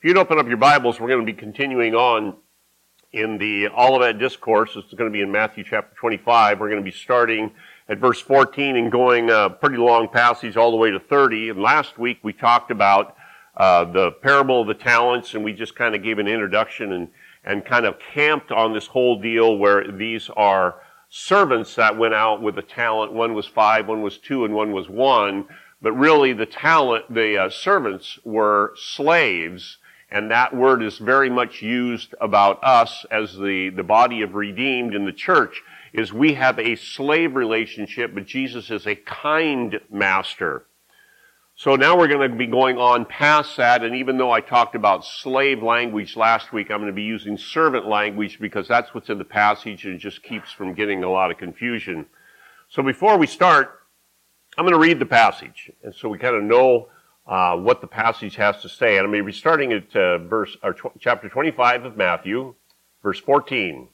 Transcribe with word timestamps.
If 0.00 0.04
you'd 0.04 0.16
open 0.16 0.38
up 0.38 0.46
your 0.46 0.58
Bibles, 0.58 1.00
we're 1.00 1.08
going 1.08 1.26
to 1.26 1.32
be 1.32 1.36
continuing 1.36 1.92
on 1.92 2.36
in 3.10 3.36
the 3.36 3.66
Olivet 3.66 4.20
Discourse. 4.20 4.76
It's 4.76 4.94
going 4.94 5.10
to 5.10 5.12
be 5.12 5.22
in 5.22 5.32
Matthew 5.32 5.64
chapter 5.64 5.92
25. 5.96 6.60
We're 6.60 6.68
going 6.68 6.80
to 6.80 6.88
be 6.88 6.96
starting 6.96 7.50
at 7.88 7.98
verse 7.98 8.20
14 8.20 8.76
and 8.76 8.92
going 8.92 9.28
a 9.28 9.50
pretty 9.50 9.76
long 9.76 10.06
passage 10.06 10.56
all 10.56 10.70
the 10.70 10.76
way 10.76 10.92
to 10.92 11.00
30. 11.00 11.48
And 11.48 11.60
last 11.60 11.98
week 11.98 12.20
we 12.22 12.32
talked 12.32 12.70
about 12.70 13.16
uh, 13.56 13.86
the 13.86 14.12
parable 14.12 14.60
of 14.60 14.68
the 14.68 14.74
talents, 14.74 15.34
and 15.34 15.42
we 15.42 15.52
just 15.52 15.74
kind 15.74 15.96
of 15.96 16.04
gave 16.04 16.20
an 16.20 16.28
introduction 16.28 16.92
and, 16.92 17.08
and 17.42 17.64
kind 17.64 17.84
of 17.84 17.96
camped 17.98 18.52
on 18.52 18.74
this 18.74 18.86
whole 18.86 19.20
deal 19.20 19.58
where 19.58 19.90
these 19.90 20.30
are 20.36 20.80
servants 21.08 21.74
that 21.74 21.98
went 21.98 22.14
out 22.14 22.40
with 22.40 22.56
a 22.56 22.62
talent. 22.62 23.12
One 23.12 23.34
was 23.34 23.46
five, 23.48 23.88
one 23.88 24.02
was 24.02 24.16
two, 24.16 24.44
and 24.44 24.54
one 24.54 24.70
was 24.70 24.88
one. 24.88 25.48
But 25.82 25.94
really, 25.94 26.34
the 26.34 26.46
talent, 26.46 27.12
the 27.12 27.36
uh, 27.36 27.50
servants 27.50 28.20
were 28.24 28.74
slaves 28.76 29.78
and 30.10 30.30
that 30.30 30.56
word 30.56 30.82
is 30.82 30.98
very 30.98 31.28
much 31.28 31.60
used 31.60 32.14
about 32.20 32.62
us 32.64 33.04
as 33.10 33.34
the, 33.36 33.70
the 33.74 33.82
body 33.82 34.22
of 34.22 34.34
redeemed 34.34 34.94
in 34.94 35.04
the 35.04 35.12
church, 35.12 35.62
is 35.92 36.12
we 36.12 36.34
have 36.34 36.58
a 36.58 36.76
slave 36.76 37.34
relationship, 37.34 38.14
but 38.14 38.26
Jesus 38.26 38.70
is 38.70 38.86
a 38.86 38.94
kind 38.94 39.80
master. 39.90 40.64
So 41.56 41.74
now 41.74 41.98
we're 41.98 42.08
going 42.08 42.30
to 42.30 42.36
be 42.36 42.46
going 42.46 42.78
on 42.78 43.04
past 43.04 43.56
that, 43.56 43.82
and 43.82 43.96
even 43.96 44.16
though 44.16 44.30
I 44.30 44.40
talked 44.40 44.76
about 44.76 45.04
slave 45.04 45.62
language 45.62 46.16
last 46.16 46.52
week, 46.52 46.70
I'm 46.70 46.78
going 46.78 46.86
to 46.86 46.92
be 46.92 47.02
using 47.02 47.36
servant 47.36 47.86
language 47.88 48.38
because 48.40 48.68
that's 48.68 48.94
what's 48.94 49.10
in 49.10 49.18
the 49.18 49.24
passage 49.24 49.84
and 49.84 49.96
it 49.96 49.98
just 49.98 50.22
keeps 50.22 50.52
from 50.52 50.72
getting 50.72 51.02
a 51.02 51.10
lot 51.10 51.30
of 51.30 51.36
confusion. 51.36 52.06
So 52.68 52.82
before 52.82 53.18
we 53.18 53.26
start, 53.26 53.80
I'm 54.56 54.64
going 54.64 54.72
to 54.72 54.78
read 54.78 55.00
the 55.00 55.06
passage, 55.06 55.70
and 55.82 55.94
so 55.94 56.08
we 56.08 56.18
kind 56.18 56.36
of 56.36 56.44
know 56.44 56.88
uh, 57.28 57.54
what 57.56 57.80
the 57.80 57.86
passage 57.86 58.36
has 58.36 58.62
to 58.62 58.68
say. 58.68 58.96
And 58.96 59.04
I'm 59.04 59.12
going 59.12 59.22
to 59.22 59.26
be 59.26 59.32
starting 59.32 59.72
at 59.72 59.94
uh, 59.94 60.18
verse 60.18 60.56
or 60.62 60.72
tw- 60.72 60.98
chapter 60.98 61.28
25 61.28 61.84
of 61.84 61.96
Matthew, 61.96 62.54
verse 63.02 63.20
14. 63.20 63.88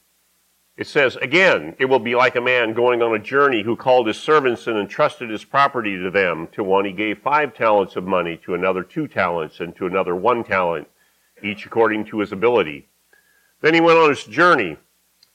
It 0.77 0.87
says, 0.87 1.17
Again, 1.17 1.75
it 1.77 1.85
will 1.85 1.99
be 1.99 2.15
like 2.15 2.35
a 2.35 2.41
man 2.41 2.73
going 2.73 3.01
on 3.01 3.13
a 3.13 3.19
journey 3.19 3.63
who 3.63 3.75
called 3.75 4.07
his 4.07 4.17
servants 4.17 4.67
and 4.67 4.77
entrusted 4.77 5.29
his 5.29 5.43
property 5.43 5.97
to 5.97 6.09
them. 6.09 6.47
To 6.53 6.63
one 6.63 6.85
he 6.85 6.93
gave 6.93 7.19
five 7.19 7.53
talents 7.53 7.95
of 7.95 8.05
money, 8.05 8.37
to 8.45 8.55
another 8.55 8.83
two 8.83 9.07
talents, 9.07 9.59
and 9.59 9.75
to 9.75 9.85
another 9.85 10.15
one 10.15 10.43
talent, 10.43 10.87
each 11.43 11.65
according 11.65 12.05
to 12.05 12.19
his 12.19 12.31
ability. 12.31 12.87
Then 13.61 13.73
he 13.73 13.81
went 13.81 13.99
on 13.99 14.09
his 14.09 14.23
journey. 14.23 14.77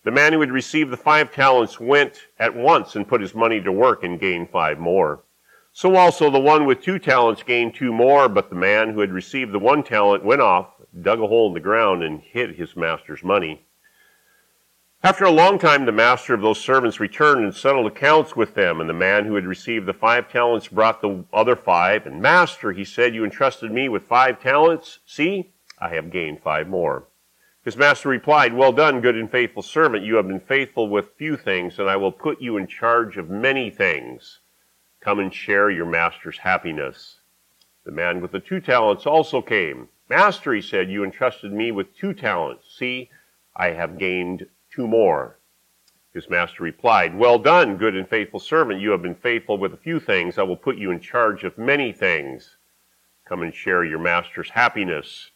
The 0.05 0.11
man 0.11 0.33
who 0.33 0.41
had 0.41 0.53
received 0.53 0.91
the 0.91 0.97
five 0.97 1.33
talents 1.33 1.79
went 1.79 2.29
at 2.39 2.55
once 2.55 2.97
and 2.97 3.09
put 3.09 3.21
his 3.21 3.35
money 3.35 3.61
to 3.61 3.73
work 3.73 4.05
and 4.05 4.21
gained 4.21 4.49
five 4.51 4.79
more. 4.79 5.23
So 5.73 5.97
also 5.97 6.31
the 6.31 6.41
one 6.41 6.67
with 6.67 6.83
two 6.83 6.99
talents 6.99 7.43
gained 7.43 7.75
two 7.75 7.93
more, 7.93 8.29
but 8.29 8.51
the 8.51 8.57
man 8.57 8.93
who 8.93 9.01
had 9.01 9.13
received 9.13 9.53
the 9.53 9.59
one 9.59 9.83
talent 9.83 10.25
went 10.25 10.43
off, 10.43 10.69
dug 11.01 11.21
a 11.21 11.27
hole 11.27 11.49
in 11.49 11.55
the 11.55 11.61
ground, 11.61 12.03
and 12.03 12.21
hid 12.21 12.57
his 12.57 12.77
master's 12.77 13.23
money. 13.23 13.65
After 15.03 15.25
a 15.25 15.31
long 15.31 15.59
time, 15.59 15.87
the 15.87 15.93
master 15.93 16.35
of 16.35 16.43
those 16.43 16.61
servants 16.61 17.01
returned 17.01 17.43
and 17.43 17.55
settled 17.55 17.87
accounts 17.87 18.37
with 18.37 18.55
them. 18.55 18.81
And 18.81 18.91
the 18.91 18.95
man 18.95 19.25
who 19.25 19.35
had 19.35 19.47
received 19.47 19.87
the 19.87 19.95
five 19.95 20.31
talents 20.31 20.69
brought 20.69 21.01
the 21.01 21.25
other 21.33 21.57
five. 21.57 22.05
And 22.05 22.21
master, 22.21 22.73
he 22.73 22.85
said, 22.85 23.15
you 23.15 23.25
entrusted 23.25 23.73
me 23.73 23.89
with 23.89 24.03
five 24.03 24.43
talents. 24.43 24.99
See, 25.07 25.53
I 25.79 25.89
have 25.95 26.11
gained 26.11 26.43
five 26.43 26.69
more. 26.69 27.07
His 27.65 27.79
master 27.79 28.11
replied, 28.11 28.53
Well 28.53 28.73
done, 28.73 29.01
good 29.01 29.17
and 29.17 29.31
faithful 29.31 29.63
servant. 29.63 30.05
You 30.05 30.17
have 30.17 30.29
been 30.29 30.41
faithful 30.41 30.89
with 30.89 31.17
few 31.17 31.39
things, 31.39 31.79
and 31.79 31.89
I 31.89 31.97
will 31.97 32.13
put 32.13 32.43
you 32.43 32.59
in 32.59 32.67
charge 32.67 33.17
of 33.17 33.31
many 33.31 33.71
things. 33.71 34.40
Come 35.01 35.19
and 35.19 35.33
share 35.33 35.71
your 35.71 35.87
master's 35.87 36.39
happiness. 36.39 37.21
The 37.85 37.91
man 37.91 38.21
with 38.21 38.33
the 38.33 38.41
two 38.41 38.61
talents 38.61 39.07
also 39.07 39.41
came. 39.41 39.89
Master, 40.11 40.53
he 40.53 40.61
said, 40.61 40.91
you 40.91 41.03
entrusted 41.03 41.53
me 41.53 41.73
with 41.73 41.97
two 41.97 42.13
talents. 42.13 42.77
See, 42.79 43.09
I 43.57 43.69
have 43.69 43.99
gained 43.99 44.47
two 44.71 44.87
more. 44.87 45.39
His 46.13 46.29
master 46.29 46.63
replied, 46.65 47.17
Well 47.17 47.39
done, 47.39 47.79
good 47.79 47.95
and 47.97 48.09
faithful 48.09 48.41
servant. 48.41 48.81
You 48.81 48.91
have 48.91 49.01
been 49.01 49.15
faithful 49.15 49.57
with 49.57 49.73
a 49.73 49.79
few 49.79 50.01
things. 50.01 50.39
I 50.39 50.43
will 50.43 50.57
put 50.57 50.77
you 50.77 50.91
in 50.91 51.01
charge 51.01 51.45
of 51.45 51.57
many 51.57 51.93
things. 51.93 52.57
Come 53.25 53.43
and 53.43 53.55
share 53.55 53.85
your 53.85 54.01
master's 54.01 54.51
happiness. 54.51 55.31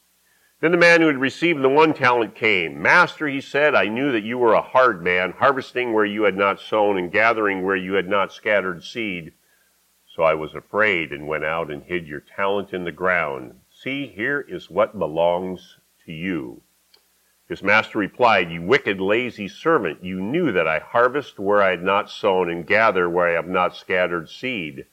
Then 0.61 0.73
the 0.73 0.77
man 0.77 1.01
who 1.01 1.07
had 1.07 1.19
received 1.19 1.63
the 1.63 1.69
one 1.69 1.95
talent 1.95 2.35
came. 2.35 2.83
Master, 2.83 3.29
he 3.29 3.41
said, 3.41 3.75
I 3.75 3.87
knew 3.87 4.13
that 4.13 4.25
you 4.25 4.37
were 4.37 4.55
a 4.55 4.63
hard 4.63 5.03
man, 5.03 5.33
harvesting 5.33 5.93
where 5.93 6.05
you 6.05 6.25
had 6.25 6.37
not 6.37 6.61
sown 6.61 6.99
and 6.99 7.11
gathering 7.13 7.63
where 7.63 7.77
you 7.77 7.95
had 7.95 8.09
not 8.09 8.33
scattered 8.33 8.83
seed. 8.83 9.33
So 10.15 10.23
I 10.23 10.35
was 10.35 10.55
afraid 10.55 11.13
and 11.13 11.27
went 11.27 11.45
out 11.45 11.73
and 11.73 11.83
hid 11.83 12.07
your 12.07 12.21
talent 12.21 12.73
in 12.73 12.85
the 12.85 12.93
ground. 12.93 13.59
See, 13.69 14.07
here 14.07 14.41
is 14.41 14.71
what 14.71 14.97
belongs 14.97 15.79
to 16.07 16.13
you. 16.13 16.63
His 17.49 17.65
master 17.65 17.99
replied, 17.99 18.53
You 18.53 18.63
wicked, 18.63 19.01
lazy 19.01 19.49
servant, 19.49 20.05
you 20.05 20.21
knew 20.21 20.53
that 20.53 20.69
I 20.69 20.79
harvest 20.79 21.41
where 21.41 21.61
I 21.61 21.71
had 21.71 21.83
not 21.83 22.13
sown 22.13 22.49
and 22.49 22.65
gather 22.65 23.11
where 23.11 23.29
I 23.29 23.33
have 23.33 23.49
not 23.49 23.75
scattered 23.75 24.31
seed. 24.31 24.87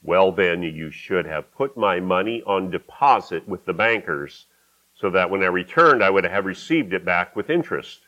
Well, 0.00 0.30
then, 0.30 0.62
you 0.62 0.92
should 0.92 1.26
have 1.26 1.52
put 1.52 1.76
my 1.76 1.98
money 1.98 2.40
on 2.46 2.70
deposit 2.70 3.48
with 3.48 3.64
the 3.64 3.74
bankers, 3.74 4.46
so 4.94 5.10
that 5.10 5.28
when 5.28 5.42
I 5.42 5.46
returned, 5.46 6.04
I 6.04 6.10
would 6.10 6.22
have 6.22 6.46
received 6.46 6.92
it 6.92 7.04
back 7.04 7.34
with 7.34 7.50
interest. 7.50 8.06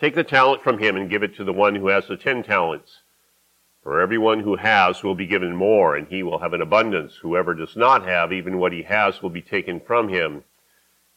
Take 0.00 0.14
the 0.14 0.24
talent 0.24 0.62
from 0.62 0.78
him 0.78 0.96
and 0.96 1.10
give 1.10 1.22
it 1.22 1.36
to 1.36 1.44
the 1.44 1.52
one 1.52 1.74
who 1.74 1.88
has 1.88 2.08
the 2.08 2.16
ten 2.16 2.42
talents. 2.42 3.02
For 3.82 4.00
everyone 4.00 4.40
who 4.40 4.56
has 4.56 5.02
will 5.02 5.14
be 5.14 5.26
given 5.26 5.56
more, 5.56 5.96
and 5.96 6.06
he 6.08 6.22
will 6.22 6.40
have 6.40 6.52
an 6.52 6.60
abundance. 6.60 7.16
Whoever 7.16 7.54
does 7.54 7.76
not 7.76 8.04
have, 8.04 8.30
even 8.32 8.58
what 8.58 8.72
he 8.72 8.82
has 8.82 9.22
will 9.22 9.30
be 9.30 9.40
taken 9.40 9.80
from 9.80 10.08
him. 10.08 10.44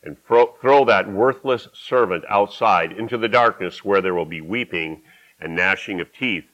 And 0.01 0.17
throw 0.25 0.85
that 0.85 1.11
worthless 1.11 1.67
servant 1.73 2.23
outside 2.29 2.91
into 2.93 3.17
the 3.17 3.27
darkness 3.27 3.83
where 3.83 4.01
there 4.01 4.13
will 4.13 4.25
be 4.25 4.41
weeping 4.41 5.03
and 5.39 5.55
gnashing 5.55 5.99
of 5.99 6.13
teeth. 6.13 6.45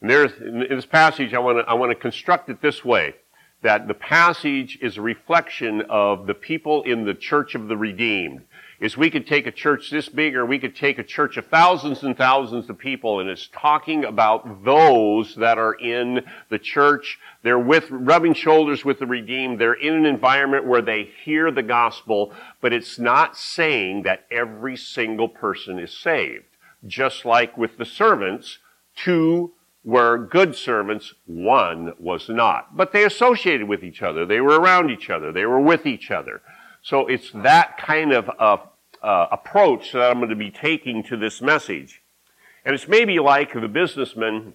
And 0.00 0.10
there's, 0.10 0.32
in 0.40 0.60
this 0.68 0.86
passage, 0.86 1.32
I 1.32 1.38
want 1.38 1.58
to, 1.58 1.70
I 1.70 1.74
want 1.74 1.90
to 1.90 1.94
construct 1.94 2.48
it 2.50 2.60
this 2.60 2.84
way. 2.84 3.14
That 3.62 3.88
the 3.88 3.94
passage 3.94 4.78
is 4.82 4.98
a 4.98 5.02
reflection 5.02 5.82
of 5.88 6.26
the 6.26 6.34
people 6.34 6.82
in 6.82 7.04
the 7.04 7.14
church 7.14 7.54
of 7.54 7.68
the 7.68 7.76
redeemed 7.76 8.42
is 8.80 8.96
we 8.96 9.10
could 9.10 9.26
take 9.26 9.46
a 9.46 9.52
church 9.52 9.90
this 9.90 10.08
big 10.08 10.36
or 10.36 10.44
we 10.44 10.58
could 10.58 10.76
take 10.76 10.98
a 10.98 11.02
church 11.02 11.36
of 11.36 11.46
thousands 11.46 12.02
and 12.02 12.16
thousands 12.16 12.68
of 12.68 12.78
people 12.78 13.20
and 13.20 13.28
it's 13.28 13.48
talking 13.52 14.04
about 14.04 14.64
those 14.64 15.34
that 15.36 15.58
are 15.58 15.74
in 15.74 16.22
the 16.50 16.58
church. 16.58 17.18
They're 17.42 17.58
with, 17.58 17.90
rubbing 17.90 18.34
shoulders 18.34 18.84
with 18.84 18.98
the 18.98 19.06
redeemed. 19.06 19.58
They're 19.58 19.74
in 19.74 19.94
an 19.94 20.06
environment 20.06 20.66
where 20.66 20.82
they 20.82 21.10
hear 21.24 21.50
the 21.50 21.62
gospel, 21.62 22.32
but 22.60 22.72
it's 22.72 22.98
not 22.98 23.36
saying 23.36 24.02
that 24.02 24.26
every 24.30 24.76
single 24.76 25.28
person 25.28 25.78
is 25.78 25.96
saved. 25.96 26.44
Just 26.86 27.24
like 27.24 27.56
with 27.56 27.78
the 27.78 27.86
servants, 27.86 28.58
two 28.94 29.52
were 29.86 30.18
good 30.18 30.54
servants, 30.56 31.14
one 31.26 31.94
was 31.98 32.28
not. 32.28 32.76
But 32.76 32.92
they 32.92 33.04
associated 33.04 33.68
with 33.68 33.84
each 33.84 34.02
other. 34.02 34.26
They 34.26 34.40
were 34.40 34.60
around 34.60 34.90
each 34.90 35.08
other. 35.08 35.32
They 35.32 35.46
were 35.46 35.60
with 35.60 35.86
each 35.86 36.10
other. 36.10 36.42
So 36.86 37.08
it's 37.08 37.32
that 37.32 37.78
kind 37.78 38.12
of 38.12 38.30
uh, 38.38 38.58
uh, 39.02 39.26
approach 39.32 39.90
that 39.90 40.08
I'm 40.08 40.18
going 40.18 40.30
to 40.30 40.36
be 40.36 40.52
taking 40.52 41.02
to 41.08 41.16
this 41.16 41.42
message. 41.42 42.00
And 42.64 42.76
it's 42.76 42.86
maybe 42.86 43.18
like 43.18 43.54
the 43.54 43.66
businessman 43.66 44.54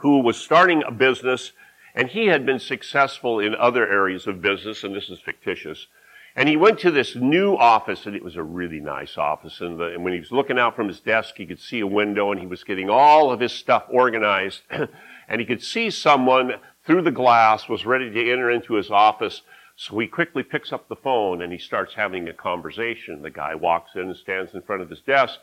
who 0.00 0.18
was 0.18 0.36
starting 0.36 0.82
a 0.82 0.90
business 0.90 1.52
and 1.94 2.08
he 2.08 2.26
had 2.26 2.44
been 2.44 2.58
successful 2.58 3.38
in 3.38 3.54
other 3.54 3.88
areas 3.88 4.26
of 4.26 4.42
business, 4.42 4.82
and 4.82 4.96
this 4.96 5.08
is 5.08 5.20
fictitious. 5.20 5.86
And 6.34 6.48
he 6.48 6.56
went 6.56 6.80
to 6.80 6.90
this 6.90 7.14
new 7.14 7.56
office, 7.56 8.04
and 8.04 8.16
it 8.16 8.24
was 8.24 8.34
a 8.34 8.42
really 8.42 8.80
nice 8.80 9.16
office. 9.16 9.60
And, 9.60 9.78
the, 9.78 9.94
and, 9.94 10.02
when 10.02 10.12
he 10.12 10.18
was 10.18 10.32
looking 10.32 10.58
out 10.58 10.74
from 10.74 10.88
his 10.88 10.98
desk, 10.98 11.36
he 11.36 11.46
could 11.46 11.60
see 11.60 11.78
a 11.78 11.86
window, 11.86 12.32
and 12.32 12.40
he 12.40 12.48
was 12.48 12.64
getting 12.64 12.90
all 12.90 13.30
of 13.30 13.38
his 13.38 13.52
stuff 13.52 13.84
organized. 13.88 14.62
and 15.28 15.40
he 15.40 15.46
could 15.46 15.62
see 15.62 15.88
someone 15.88 16.54
through 16.84 17.02
the 17.02 17.12
glass 17.12 17.68
was 17.68 17.86
ready 17.86 18.10
to 18.10 18.32
enter 18.32 18.50
into 18.50 18.74
his 18.74 18.90
office 18.90 19.42
so 19.76 19.98
he 19.98 20.06
quickly 20.06 20.42
picks 20.42 20.72
up 20.72 20.88
the 20.88 20.96
phone 20.96 21.42
and 21.42 21.52
he 21.52 21.58
starts 21.58 21.94
having 21.94 22.28
a 22.28 22.32
conversation. 22.32 23.22
The 23.22 23.30
guy 23.30 23.54
walks 23.54 23.92
in 23.94 24.02
and 24.02 24.16
stands 24.16 24.54
in 24.54 24.62
front 24.62 24.82
of 24.82 24.90
his 24.90 25.00
desk 25.00 25.38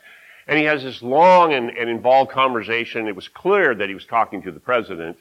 and 0.48 0.58
he 0.58 0.66
has 0.66 0.84
this 0.84 1.02
long 1.02 1.54
and, 1.54 1.70
and 1.70 1.90
involved 1.90 2.32
conversation. 2.32 3.08
It 3.08 3.16
was 3.16 3.28
clear 3.28 3.76
that 3.76 3.90
he 3.90 3.96
was 3.96 4.06
talking 4.06 4.42
to 4.44 4.52
the 4.52 4.60
president 4.60 5.18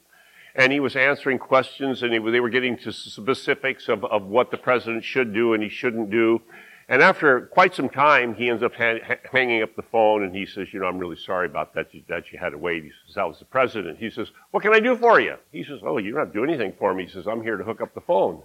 and 0.55 0.73
he 0.73 0.81
was 0.81 0.97
answering 0.97 1.39
questions 1.39 2.03
and 2.03 2.13
he, 2.13 2.19
they 2.31 2.41
were 2.41 2.51
getting 2.51 2.77
to 2.79 2.93
specifics 2.93 3.89
of, 3.89 4.05
of 4.05 4.27
what 4.27 4.51
the 4.51 4.57
president 4.57 5.05
should 5.05 5.33
do 5.35 5.55
and 5.55 5.63
he 5.63 5.69
shouldn't 5.69 6.11
do. 6.11 6.41
And 6.89 7.03
after 7.03 7.43
quite 7.43 7.75
some 7.75 7.89
time, 7.89 8.35
he 8.35 8.49
ends 8.49 8.65
up 8.65 8.75
ha- 8.75 8.99
hanging 9.31 9.63
up 9.63 9.77
the 9.77 9.83
phone 9.83 10.25
and 10.25 10.35
he 10.35 10.45
says, 10.45 10.69
you 10.73 10.81
know, 10.81 10.87
I'm 10.87 10.99
really 10.99 11.17
sorry 11.17 11.47
about 11.47 11.75
that, 11.75 11.89
that 12.09 12.33
you 12.33 12.39
had 12.39 12.51
to 12.51 12.59
wait. 12.59 12.83
He 12.83 12.91
says, 13.07 13.15
that 13.15 13.29
was 13.29 13.39
the 13.39 13.45
president. 13.45 13.99
He 13.99 14.11
says, 14.11 14.29
what 14.51 14.63
can 14.63 14.75
I 14.75 14.81
do 14.81 14.97
for 14.97 15.21
you? 15.21 15.37
He 15.53 15.63
says, 15.63 15.81
oh, 15.85 15.99
you 15.99 16.11
don't 16.13 16.21
have 16.21 16.33
to 16.33 16.39
do 16.39 16.45
anything 16.45 16.75
for 16.79 16.93
me. 16.93 17.07
He 17.07 17.13
says, 17.13 17.29
I'm 17.29 17.43
here 17.43 17.57
to 17.57 17.65
hook 17.65 17.81
up 17.81 17.95
the 17.95 18.01
phone. 18.01 18.43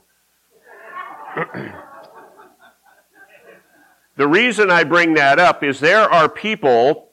The 4.15 4.27
reason 4.27 4.71
I 4.71 4.83
bring 4.83 5.15
that 5.15 5.39
up 5.39 5.63
is 5.63 5.79
there 5.79 6.09
are 6.09 6.29
people 6.29 7.09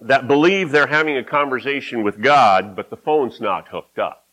that 0.00 0.28
believe 0.28 0.70
they're 0.70 0.86
having 0.86 1.16
a 1.16 1.24
conversation 1.24 2.02
with 2.02 2.20
God, 2.20 2.76
but 2.76 2.90
the 2.90 2.96
phone's 2.96 3.40
not 3.40 3.68
hooked 3.68 3.98
up. 3.98 4.26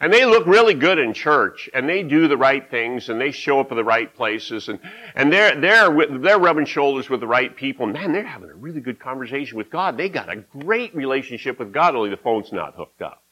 And 0.00 0.12
they 0.12 0.24
look 0.24 0.46
really 0.46 0.74
good 0.74 0.98
in 0.98 1.14
church, 1.14 1.70
and 1.72 1.88
they 1.88 2.02
do 2.02 2.26
the 2.26 2.36
right 2.36 2.68
things, 2.68 3.08
and 3.08 3.20
they 3.20 3.30
show 3.30 3.60
up 3.60 3.70
at 3.70 3.76
the 3.76 3.84
right 3.84 4.12
places, 4.12 4.68
and, 4.68 4.80
and 5.14 5.32
they're, 5.32 5.58
they're, 5.60 6.18
they're 6.18 6.40
rubbing 6.40 6.66
shoulders 6.66 7.08
with 7.08 7.20
the 7.20 7.26
right 7.26 7.54
people. 7.54 7.86
Man, 7.86 8.12
they're 8.12 8.26
having 8.26 8.50
a 8.50 8.54
really 8.54 8.80
good 8.80 8.98
conversation 8.98 9.56
with 9.56 9.70
God. 9.70 9.96
They 9.96 10.08
got 10.08 10.28
a 10.28 10.36
great 10.58 10.92
relationship 10.94 11.60
with 11.60 11.72
God, 11.72 11.94
only 11.94 12.10
the 12.10 12.16
phone's 12.16 12.50
not 12.52 12.74
hooked 12.74 13.00
up. 13.00 13.22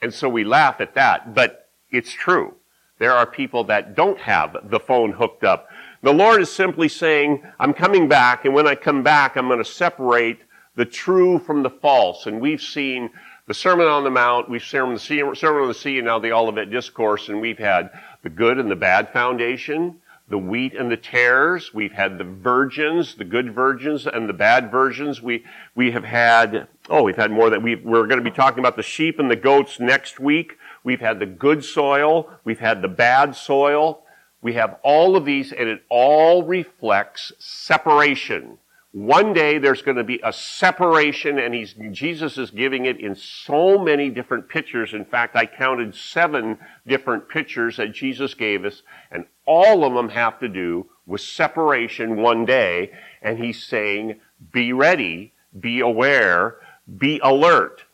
And 0.00 0.14
so 0.14 0.28
we 0.28 0.44
laugh 0.44 0.80
at 0.80 0.94
that, 0.94 1.34
but 1.34 1.70
it's 1.90 2.12
true. 2.12 2.54
There 3.00 3.14
are 3.14 3.24
people 3.24 3.64
that 3.64 3.96
don't 3.96 4.18
have 4.18 4.68
the 4.70 4.78
phone 4.78 5.12
hooked 5.12 5.42
up. 5.42 5.70
The 6.02 6.12
Lord 6.12 6.42
is 6.42 6.52
simply 6.52 6.86
saying, 6.86 7.42
I'm 7.58 7.72
coming 7.72 8.08
back, 8.08 8.44
and 8.44 8.54
when 8.54 8.66
I 8.66 8.74
come 8.74 9.02
back, 9.02 9.36
I'm 9.36 9.48
going 9.48 9.58
to 9.58 9.64
separate 9.64 10.40
the 10.76 10.84
true 10.84 11.38
from 11.38 11.62
the 11.62 11.70
false. 11.70 12.26
And 12.26 12.42
we've 12.42 12.60
seen 12.60 13.08
the 13.46 13.54
Sermon 13.54 13.86
on 13.86 14.04
the 14.04 14.10
Mount, 14.10 14.50
we've 14.50 14.62
seen 14.62 14.92
the 14.92 14.98
Sermon 15.34 15.62
on 15.62 15.68
the 15.68 15.74
Sea, 15.74 15.96
and 15.96 16.06
now 16.06 16.18
the 16.18 16.32
Olivet 16.32 16.70
Discourse, 16.70 17.30
and 17.30 17.40
we've 17.40 17.58
had 17.58 17.90
the 18.22 18.28
good 18.28 18.58
and 18.58 18.70
the 18.70 18.76
bad 18.76 19.10
foundation, 19.14 19.96
the 20.28 20.38
wheat 20.38 20.74
and 20.74 20.92
the 20.92 20.96
tares. 20.98 21.72
We've 21.72 21.92
had 21.92 22.18
the 22.18 22.24
virgins, 22.24 23.14
the 23.14 23.24
good 23.24 23.54
virgins 23.54 24.06
and 24.06 24.28
the 24.28 24.34
bad 24.34 24.70
virgins. 24.70 25.22
We, 25.22 25.44
we 25.74 25.90
have 25.92 26.04
had, 26.04 26.68
oh, 26.90 27.02
we've 27.02 27.16
had 27.16 27.30
more 27.30 27.48
that 27.48 27.62
we, 27.62 27.76
we're 27.76 28.06
going 28.06 28.22
to 28.22 28.30
be 28.30 28.36
talking 28.36 28.60
about 28.60 28.76
the 28.76 28.82
sheep 28.82 29.18
and 29.18 29.30
the 29.30 29.36
goats 29.36 29.80
next 29.80 30.20
week. 30.20 30.58
We've 30.84 31.00
had 31.00 31.18
the 31.18 31.26
good 31.26 31.64
soil. 31.64 32.30
We've 32.44 32.58
had 32.58 32.82
the 32.82 32.88
bad 32.88 33.36
soil. 33.36 34.02
We 34.42 34.54
have 34.54 34.78
all 34.82 35.16
of 35.16 35.24
these 35.24 35.52
and 35.52 35.68
it 35.68 35.82
all 35.90 36.42
reflects 36.42 37.32
separation 37.38 38.58
one 38.92 39.32
day 39.32 39.58
there's 39.58 39.82
going 39.82 39.98
to 39.98 40.04
be 40.04 40.20
a 40.24 40.32
separation 40.32 41.38
and 41.38 41.54
he's, 41.54 41.74
Jesus 41.92 42.36
is 42.36 42.50
giving 42.50 42.86
it 42.86 42.98
in 42.98 43.14
so 43.14 43.78
many 43.78 44.10
different 44.10 44.48
pictures. 44.48 44.94
In 44.94 45.04
fact, 45.04 45.36
I 45.36 45.46
counted 45.46 45.94
seven 45.94 46.58
different 46.86 47.28
pictures 47.28 47.76
that 47.76 47.92
Jesus 47.92 48.34
gave 48.34 48.64
us 48.64 48.82
and 49.12 49.26
all 49.46 49.84
of 49.84 49.94
them 49.94 50.08
have 50.08 50.40
to 50.40 50.48
do 50.48 50.86
with 51.06 51.20
separation 51.20 52.16
one 52.16 52.44
day. 52.44 52.90
And 53.22 53.38
he's 53.38 53.62
saying, 53.62 54.20
be 54.50 54.72
ready, 54.72 55.34
be 55.58 55.78
aware, 55.78 56.56
be 56.98 57.20
alert. 57.22 57.84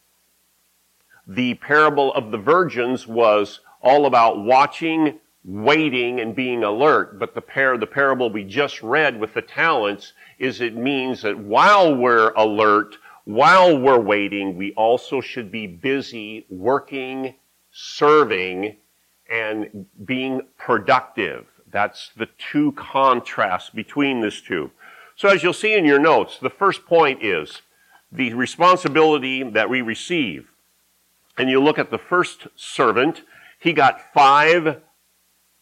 The 1.27 1.55
parable 1.55 2.15
of 2.15 2.31
the 2.31 2.39
virgins 2.39 3.07
was 3.07 3.61
all 3.83 4.07
about 4.07 4.45
watching, 4.45 5.19
waiting, 5.45 6.21
and 6.21 6.35
being 6.35 6.63
alert. 6.63 7.19
But 7.19 7.35
the 7.35 7.41
par- 7.41 7.79
the 7.79 7.87
parable 7.87 8.31
we 8.31 8.45
just 8.45 8.83
read 8.83 9.19
with 9.19 9.35
the 9.35 9.43
talents 9.43 10.13
is 10.39 10.61
it 10.61 10.77
means 10.77 11.23
that 11.23 11.39
while 11.39 11.95
we're 11.95 12.31
alert, 12.35 12.97
while 13.25 13.77
we're 13.77 13.99
waiting, 13.99 14.57
we 14.57 14.73
also 14.75 15.21
should 15.21 15.51
be 15.51 15.67
busy 15.67 16.47
working, 16.49 17.35
serving, 17.73 18.77
and 19.29 19.87
being 20.05 20.43
productive. 20.57 21.47
That's 21.69 22.11
the 22.17 22.29
two 22.39 22.71
contrasts 22.73 23.71
between 23.71 24.21
these 24.21 24.41
two. 24.41 24.71
So 25.17 25.29
as 25.29 25.43
you'll 25.43 25.53
see 25.53 25.75
in 25.75 25.85
your 25.85 25.99
notes, 25.99 26.39
the 26.39 26.51
first 26.51 26.87
point 26.87 27.25
is 27.25 27.63
the 28.13 28.33
responsibility 28.35 29.43
that 29.43 29.69
we 29.69 29.83
receive. 29.83 30.51
And 31.39 31.51
you 31.51 31.63
look 31.63 31.79
at 31.79 31.91
the 31.91 31.99
first 31.99 32.47
servant, 32.57 33.23
he 33.59 33.73
got 33.73 34.13
five 34.13 34.83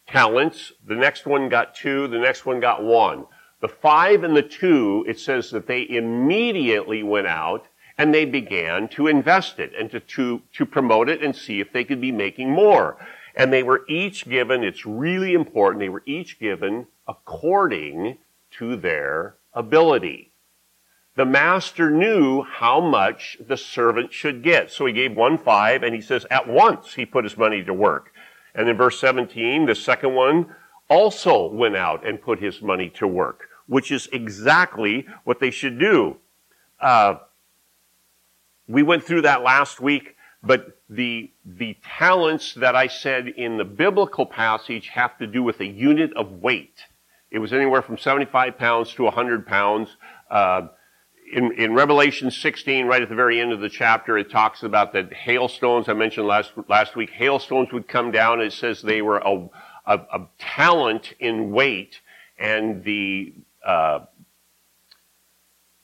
talents. 0.07 0.73
The 0.87 0.95
next 0.95 1.27
one 1.27 1.49
got 1.49 1.75
two. 1.75 2.07
The 2.09 2.19
next 2.19 2.47
one 2.47 2.61
got 2.61 2.83
one. 2.83 3.27
The 3.61 3.69
five 3.69 4.25
and 4.25 4.37
the 4.37 4.43
two, 4.43 5.05
it 5.09 5.19
says 5.19 5.51
that 5.51 5.67
they 5.67 5.89
immediately 5.89 7.03
went 7.03 7.27
out 7.27 7.67
and 7.97 8.13
they 8.13 8.25
began 8.25 8.89
to 8.89 9.07
invest 9.07 9.59
it 9.59 9.73
and 9.79 9.91
to, 9.91 10.01
to, 10.01 10.43
to 10.53 10.67
promote 10.67 11.09
it 11.09 11.23
and 11.23 11.35
see 11.35 11.61
if 11.61 11.73
they 11.73 11.85
could 11.85 12.01
be 12.01 12.13
making 12.13 12.51
more. 12.51 12.99
And 13.35 13.53
they 13.53 13.63
were 13.63 13.85
each 13.89 14.29
given, 14.29 14.63
it's 14.63 14.85
really 14.85 15.33
important, 15.33 15.81
they 15.81 15.89
were 15.89 16.03
each 16.07 16.39
given 16.39 16.87
according 17.09 18.19
to 18.59 18.77
their 18.77 19.37
ability. 19.55 20.34
The 21.17 21.25
master 21.25 21.91
knew 21.91 22.43
how 22.43 22.81
much 22.81 23.37
the 23.47 23.57
servant 23.57 24.13
should 24.13 24.43
get. 24.43 24.71
So 24.71 24.87
he 24.87 24.93
gave 24.93 25.17
one 25.17 25.39
five 25.39 25.83
and 25.83 25.95
he 25.95 26.01
says 26.01 26.27
at 26.31 26.49
once 26.49 26.95
he 26.95 27.07
put 27.07 27.25
his 27.25 27.37
money 27.37 27.63
to 27.65 27.73
work. 27.73 28.13
And 28.55 28.69
in 28.69 28.77
verse 28.77 28.99
17, 29.01 29.67
the 29.67 29.75
second 29.75 30.15
one 30.15 30.55
also 30.89 31.49
went 31.51 31.77
out 31.77 32.07
and 32.07 32.21
put 32.21 32.41
his 32.41 32.63
money 32.63 32.91
to 32.91 33.07
work 33.07 33.49
which 33.67 33.91
is 33.91 34.09
exactly 34.13 35.07
what 35.25 35.41
they 35.41 35.51
should 35.51 35.79
do. 35.79 36.17
Uh, 36.81 37.17
we 38.69 38.83
went 38.83 39.05
through 39.05 39.23
that 39.23 39.43
last 39.43 39.81
week, 39.81 40.17
but 40.43 40.79
the, 40.89 41.31
the 41.45 41.77
talents 41.83 42.55
that 42.55 42.77
I 42.77 42.87
said 42.87 43.29
in 43.29 43.57
the 43.57 43.65
biblical 43.65 44.27
passage 44.27 44.89
have 44.89 45.17
to 45.19 45.27
do 45.27 45.43
with 45.43 45.61
a 45.61 45.67
unit 45.67 46.13
of 46.15 46.43
weight. 46.43 46.85
It 47.31 47.39
was 47.39 47.53
anywhere 47.53 47.83
from 47.83 47.99
75 47.99 48.59
pounds 48.59 48.95
to 48.95 49.05
100 49.05 49.47
pounds. 49.47 49.97
Uh, 50.31 50.69
in, 51.35 51.53
in, 51.53 51.75
Revelation 51.75 52.31
16, 52.31 52.87
right 52.87 53.03
at 53.03 53.09
the 53.09 53.15
very 53.15 53.41
end 53.41 53.53
of 53.53 53.61
the 53.61 53.69
chapter, 53.69 54.17
it 54.17 54.31
talks 54.31 54.63
about 54.63 54.93
that 54.93 55.13
hailstones, 55.13 55.89
I 55.89 55.93
mentioned 55.93 56.27
last, 56.27 56.53
last 56.69 56.95
week, 56.95 57.11
hailstones 57.11 57.73
would 57.73 57.89
come 57.89 58.13
down. 58.13 58.41
It 58.41 58.53
says 58.53 58.81
they 58.81 59.03
were 59.03 59.19
a, 59.19 59.49
a, 59.85 59.95
a 59.95 60.29
talent 60.39 61.13
in 61.19 61.51
weight, 61.51 62.01
and 62.39 62.85
the 62.85 63.35
uh, 63.67 64.01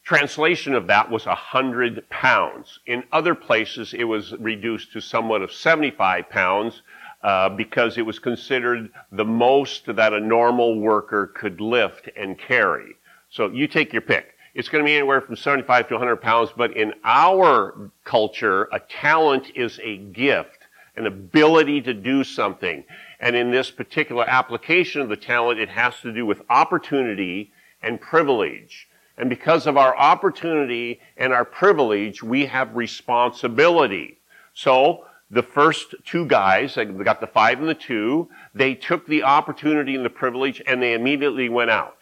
translation 0.04 0.74
of 0.74 0.86
that 0.86 1.10
was 1.10 1.26
100 1.26 2.08
pounds. 2.10 2.78
In 2.86 3.02
other 3.10 3.34
places, 3.34 3.92
it 3.92 4.04
was 4.04 4.32
reduced 4.38 4.92
to 4.92 5.00
somewhat 5.00 5.42
of 5.42 5.52
75 5.52 6.30
pounds 6.30 6.82
uh, 7.22 7.48
because 7.48 7.98
it 7.98 8.06
was 8.06 8.20
considered 8.20 8.90
the 9.10 9.24
most 9.24 9.84
that 9.94 10.12
a 10.12 10.20
normal 10.20 10.78
worker 10.78 11.26
could 11.26 11.60
lift 11.60 12.08
and 12.16 12.38
carry. 12.38 12.94
So 13.30 13.50
you 13.50 13.66
take 13.66 13.92
your 13.92 14.02
pick. 14.02 14.36
It's 14.52 14.68
going 14.68 14.84
to 14.84 14.88
be 14.88 14.96
anywhere 14.96 15.20
from 15.20 15.36
75 15.36 15.88
to 15.88 15.94
100 15.94 16.16
pounds, 16.16 16.50
but 16.56 16.76
in 16.76 16.94
our 17.04 17.90
culture, 18.04 18.68
a 18.72 18.80
talent 18.80 19.52
is 19.54 19.78
a 19.82 19.98
gift, 19.98 20.58
an 20.96 21.06
ability 21.06 21.82
to 21.82 21.94
do 21.94 22.24
something. 22.24 22.84
And 23.20 23.36
in 23.36 23.52
this 23.52 23.70
particular 23.70 24.28
application 24.28 25.02
of 25.02 25.08
the 25.08 25.16
talent, 25.16 25.60
it 25.60 25.68
has 25.68 26.00
to 26.00 26.12
do 26.12 26.26
with 26.26 26.42
opportunity 26.50 27.52
and 27.80 28.00
privilege. 28.00 28.88
And 29.16 29.30
because 29.30 29.66
of 29.66 29.76
our 29.76 29.96
opportunity 29.96 31.00
and 31.16 31.32
our 31.32 31.44
privilege, 31.44 32.22
we 32.22 32.46
have 32.46 32.74
responsibility. 32.74 34.18
So, 34.54 35.04
the 35.30 35.42
first 35.44 35.94
two 36.04 36.26
guys, 36.26 36.74
they 36.74 36.86
got 36.86 37.20
the 37.20 37.26
five 37.28 37.60
and 37.60 37.68
the 37.68 37.74
two, 37.74 38.28
they 38.52 38.74
took 38.74 39.06
the 39.06 39.22
opportunity 39.22 39.94
and 39.94 40.04
the 40.04 40.10
privilege 40.10 40.60
and 40.66 40.82
they 40.82 40.94
immediately 40.94 41.48
went 41.48 41.70
out. 41.70 41.99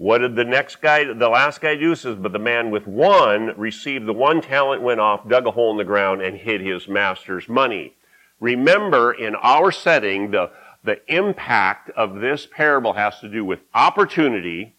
What 0.00 0.22
did 0.22 0.34
the 0.34 0.44
next 0.44 0.80
guy, 0.80 1.04
the 1.04 1.28
last 1.28 1.60
guy 1.60 1.76
do? 1.76 1.94
Says, 1.94 2.16
but 2.16 2.32
the 2.32 2.38
man 2.38 2.70
with 2.70 2.86
one 2.86 3.52
received 3.58 4.06
the 4.06 4.14
one 4.14 4.40
talent, 4.40 4.80
went 4.80 4.98
off, 4.98 5.28
dug 5.28 5.46
a 5.46 5.50
hole 5.50 5.72
in 5.72 5.76
the 5.76 5.84
ground, 5.84 6.22
and 6.22 6.38
hid 6.38 6.62
his 6.62 6.88
master's 6.88 7.50
money. 7.50 7.92
Remember, 8.40 9.12
in 9.12 9.34
our 9.34 9.70
setting, 9.70 10.30
the, 10.30 10.52
the 10.82 11.02
impact 11.14 11.90
of 11.90 12.14
this 12.14 12.48
parable 12.50 12.94
has 12.94 13.20
to 13.20 13.28
do 13.28 13.44
with 13.44 13.60
opportunity, 13.74 14.74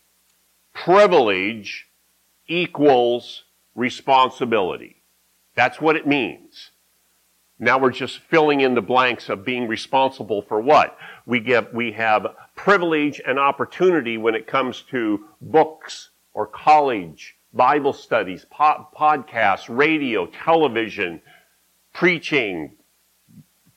privilege 0.73 1.87
equals 2.47 3.43
responsibility. 3.75 5.03
That's 5.53 5.79
what 5.79 5.97
it 5.97 6.07
means. 6.07 6.71
Now 7.59 7.77
we're 7.77 7.91
just 7.91 8.17
filling 8.17 8.61
in 8.61 8.73
the 8.73 8.81
blanks 8.81 9.29
of 9.29 9.45
being 9.45 9.67
responsible 9.67 10.41
for 10.41 10.59
what? 10.59 10.97
We 11.27 11.41
get, 11.41 11.75
we 11.75 11.91
have 11.91 12.25
privilege 12.63 13.19
and 13.25 13.39
opportunity 13.39 14.19
when 14.19 14.35
it 14.35 14.45
comes 14.45 14.83
to 14.83 15.25
books 15.41 16.11
or 16.35 16.45
college, 16.45 17.35
Bible 17.51 17.91
studies, 17.91 18.45
po- 18.51 18.87
podcasts, 18.95 19.65
radio, 19.67 20.27
television, 20.27 21.19
preaching, 21.91 22.73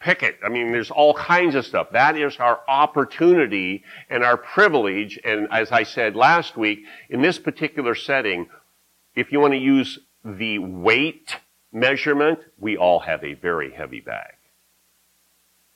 pick 0.00 0.22
it. 0.22 0.38
I 0.44 0.50
mean, 0.50 0.70
there's 0.70 0.90
all 0.90 1.14
kinds 1.14 1.54
of 1.54 1.64
stuff. 1.64 1.92
That 1.92 2.18
is 2.18 2.36
our 2.36 2.60
opportunity 2.68 3.84
and 4.10 4.22
our 4.22 4.36
privilege. 4.36 5.18
And 5.24 5.48
as 5.50 5.72
I 5.72 5.84
said 5.84 6.14
last 6.14 6.54
week, 6.54 6.80
in 7.08 7.22
this 7.22 7.38
particular 7.38 7.94
setting, 7.94 8.50
if 9.14 9.32
you 9.32 9.40
want 9.40 9.54
to 9.54 9.58
use 9.58 9.98
the 10.22 10.58
weight 10.58 11.36
measurement, 11.72 12.38
we 12.58 12.76
all 12.76 13.00
have 13.00 13.24
a 13.24 13.32
very 13.32 13.72
heavy 13.72 14.00
bag 14.00 14.34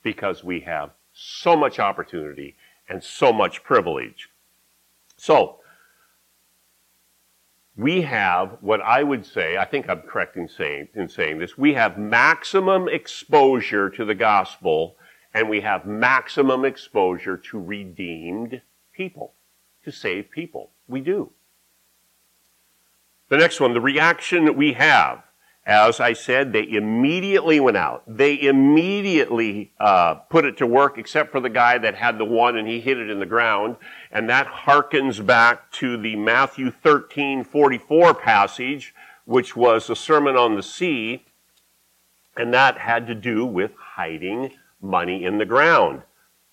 because 0.03 0.43
we 0.43 0.59
have 0.59 0.91
so 1.11 1.55
much 1.55 1.79
opportunity 1.79 2.55
and 2.89 3.03
so 3.03 3.31
much 3.31 3.63
privilege. 3.63 4.29
So, 5.17 5.59
we 7.75 8.01
have 8.01 8.57
what 8.59 8.81
I 8.81 9.03
would 9.03 9.25
say, 9.25 9.55
I 9.55 9.63
think 9.63 9.89
I'm 9.89 10.01
correct 10.01 10.35
in 10.35 10.49
saying, 10.49 10.89
in 10.95 11.07
saying 11.07 11.39
this, 11.39 11.57
we 11.57 11.73
have 11.75 11.97
maximum 11.97 12.89
exposure 12.89 13.89
to 13.91 14.03
the 14.03 14.15
gospel 14.15 14.97
and 15.33 15.47
we 15.47 15.61
have 15.61 15.85
maximum 15.85 16.65
exposure 16.65 17.37
to 17.37 17.59
redeemed 17.59 18.61
people, 18.91 19.33
to 19.85 19.91
saved 19.91 20.31
people. 20.31 20.71
We 20.87 20.99
do. 20.99 21.31
The 23.29 23.37
next 23.37 23.61
one, 23.61 23.73
the 23.73 23.81
reaction 23.81 24.45
that 24.45 24.57
we 24.57 24.73
have 24.73 25.23
As 25.69 25.99
I 25.99 26.13
said, 26.13 26.51
they 26.51 26.67
immediately 26.67 27.59
went 27.59 27.77
out. 27.77 28.01
They 28.07 28.41
immediately 28.41 29.71
uh, 29.79 30.15
put 30.15 30.43
it 30.43 30.57
to 30.57 30.65
work, 30.65 30.97
except 30.97 31.31
for 31.31 31.39
the 31.39 31.47
guy 31.47 31.77
that 31.77 31.93
had 31.93 32.17
the 32.17 32.25
one 32.25 32.57
and 32.57 32.67
he 32.67 32.79
hit 32.79 32.97
it 32.97 33.07
in 33.07 33.19
the 33.19 33.27
ground. 33.27 33.75
And 34.11 34.27
that 34.31 34.47
harkens 34.47 35.23
back 35.23 35.71
to 35.73 35.95
the 35.95 36.15
Matthew 36.15 36.71
13, 36.71 37.43
44 37.43 38.15
passage, 38.15 38.95
which 39.25 39.55
was 39.55 39.85
the 39.85 39.95
Sermon 39.95 40.35
on 40.35 40.55
the 40.55 40.63
Sea. 40.63 41.23
And 42.35 42.51
that 42.51 42.79
had 42.79 43.05
to 43.05 43.13
do 43.13 43.45
with 43.45 43.73
hiding 43.77 44.53
money 44.81 45.23
in 45.23 45.37
the 45.37 45.45
ground. 45.45 46.01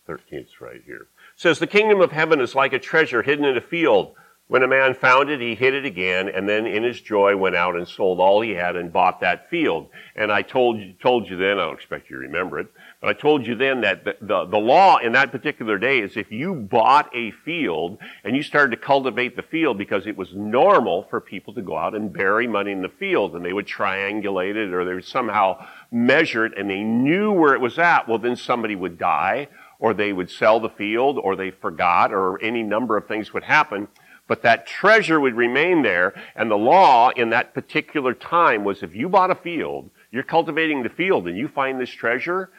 13th 0.06 0.60
right 0.60 0.82
here. 0.84 1.08
It 1.34 1.40
says, 1.40 1.58
The 1.58 1.66
kingdom 1.66 2.02
of 2.02 2.12
heaven 2.12 2.38
is 2.38 2.54
like 2.54 2.74
a 2.74 2.78
treasure 2.78 3.22
hidden 3.22 3.46
in 3.46 3.56
a 3.56 3.62
field 3.62 4.14
when 4.48 4.62
a 4.62 4.68
man 4.68 4.94
found 4.94 5.28
it, 5.28 5.40
he 5.40 5.56
hid 5.56 5.74
it 5.74 5.84
again, 5.84 6.28
and 6.28 6.48
then 6.48 6.66
in 6.66 6.84
his 6.84 7.00
joy 7.00 7.36
went 7.36 7.56
out 7.56 7.74
and 7.74 7.88
sold 7.88 8.20
all 8.20 8.40
he 8.40 8.52
had 8.52 8.76
and 8.76 8.92
bought 8.92 9.20
that 9.20 9.50
field. 9.50 9.88
And 10.14 10.30
I 10.30 10.42
told 10.42 10.78
you, 10.78 10.92
told 11.02 11.28
you 11.28 11.36
then, 11.36 11.58
I 11.58 11.64
don't 11.64 11.74
expect 11.74 12.08
you 12.08 12.16
to 12.16 12.22
remember 12.22 12.60
it, 12.60 12.68
but 13.00 13.10
I 13.10 13.12
told 13.12 13.44
you 13.44 13.56
then 13.56 13.80
that 13.80 14.04
the, 14.04 14.16
the, 14.20 14.44
the 14.44 14.58
law 14.58 14.98
in 14.98 15.12
that 15.12 15.32
particular 15.32 15.78
day 15.78 15.98
is 15.98 16.16
if 16.16 16.30
you 16.30 16.54
bought 16.54 17.10
a 17.12 17.32
field 17.44 17.98
and 18.22 18.36
you 18.36 18.42
started 18.44 18.70
to 18.70 18.76
cultivate 18.76 19.34
the 19.34 19.42
field 19.42 19.78
because 19.78 20.06
it 20.06 20.16
was 20.16 20.32
normal 20.32 21.02
for 21.10 21.20
people 21.20 21.52
to 21.54 21.62
go 21.62 21.76
out 21.76 21.96
and 21.96 22.12
bury 22.12 22.46
money 22.46 22.70
in 22.70 22.82
the 22.82 22.88
field 22.88 23.34
and 23.34 23.44
they 23.44 23.52
would 23.52 23.66
triangulate 23.66 24.54
it 24.54 24.72
or 24.72 24.84
they 24.84 24.94
would 24.94 25.04
somehow 25.04 25.66
measure 25.90 26.46
it 26.46 26.56
and 26.56 26.70
they 26.70 26.82
knew 26.82 27.32
where 27.32 27.54
it 27.54 27.60
was 27.60 27.80
at, 27.80 28.08
well 28.08 28.18
then 28.18 28.36
somebody 28.36 28.76
would 28.76 28.96
die 28.96 29.48
or 29.80 29.92
they 29.92 30.12
would 30.12 30.30
sell 30.30 30.60
the 30.60 30.70
field 30.70 31.18
or 31.18 31.34
they 31.34 31.50
forgot 31.50 32.12
or 32.12 32.40
any 32.42 32.62
number 32.62 32.96
of 32.96 33.08
things 33.08 33.34
would 33.34 33.42
happen. 33.42 33.88
But 34.28 34.42
that 34.42 34.66
treasure 34.66 35.20
would 35.20 35.36
remain 35.36 35.82
there. 35.82 36.14
And 36.34 36.50
the 36.50 36.56
law 36.56 37.10
in 37.10 37.30
that 37.30 37.54
particular 37.54 38.12
time 38.12 38.64
was 38.64 38.82
if 38.82 38.94
you 38.94 39.08
bought 39.08 39.30
a 39.30 39.36
field, 39.36 39.90
you're 40.10 40.22
cultivating 40.22 40.82
the 40.82 40.88
field 40.88 41.28
and 41.28 41.36
you 41.36 41.48
find 41.48 41.80
this 41.80 41.90
treasure, 41.90 42.50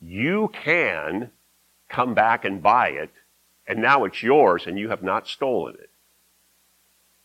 you 0.00 0.50
can 0.52 1.30
come 1.88 2.14
back 2.14 2.44
and 2.44 2.62
buy 2.62 2.88
it. 2.88 3.10
And 3.66 3.80
now 3.80 4.04
it's 4.04 4.22
yours 4.22 4.66
and 4.66 4.78
you 4.78 4.88
have 4.88 5.02
not 5.02 5.28
stolen 5.28 5.74
it. 5.74 5.90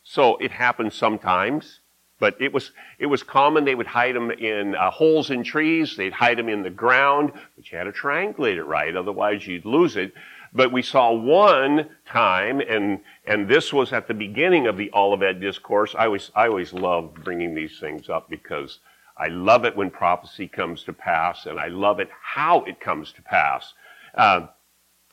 So 0.04 0.38
it 0.38 0.52
happens 0.52 0.96
sometimes, 0.96 1.80
but 2.20 2.40
it 2.40 2.54
was, 2.54 2.72
it 3.00 3.08
was 3.08 3.24
common. 3.24 3.66
They 3.66 3.76
would 3.76 3.88
hide 3.88 4.16
them 4.16 4.32
in 4.32 4.76
uh, 4.76 4.92
holes 4.92 5.32
in 5.32 5.44
trees. 5.44 5.98
They'd 5.98 6.14
hide 6.14 6.38
them 6.38 6.50
in 6.50 6.64
the 6.64 6.70
ground, 6.70 7.32
but 7.56 7.72
you 7.72 7.78
had 7.78 7.86
to 7.86 7.92
triangulate 7.92 8.58
it 8.58 8.64
right. 8.64 8.96
Otherwise 8.96 9.46
you'd 9.48 9.66
lose 9.66 9.98
it. 9.98 10.14
But 10.54 10.72
we 10.72 10.82
saw 10.82 11.12
one 11.12 11.90
time, 12.06 12.62
and, 12.62 13.00
and 13.26 13.48
this 13.48 13.74
was 13.74 13.94
at 13.94 14.08
the 14.08 14.14
beginning 14.14 14.68
of 14.68 14.78
the 14.78 14.92
Olivet 14.94 15.40
Discourse. 15.40 15.96
I 15.98 16.06
always, 16.06 16.32
I 16.36 16.48
always 16.48 16.74
love 16.74 17.14
bringing 17.14 17.54
these 17.54 17.80
things 17.80 18.10
up 18.10 18.30
because 18.30 18.80
I 19.18 19.28
love 19.28 19.66
it 19.66 19.76
when 19.76 19.90
prophecy 19.90 20.48
comes 20.48 20.84
to 20.84 20.94
pass, 20.94 21.46
and 21.46 21.60
I 21.60 21.68
love 21.68 22.00
it 22.00 22.10
how 22.22 22.62
it 22.62 22.80
comes 22.80 23.12
to 23.14 23.22
pass. 23.22 23.74
Uh, 24.14 24.48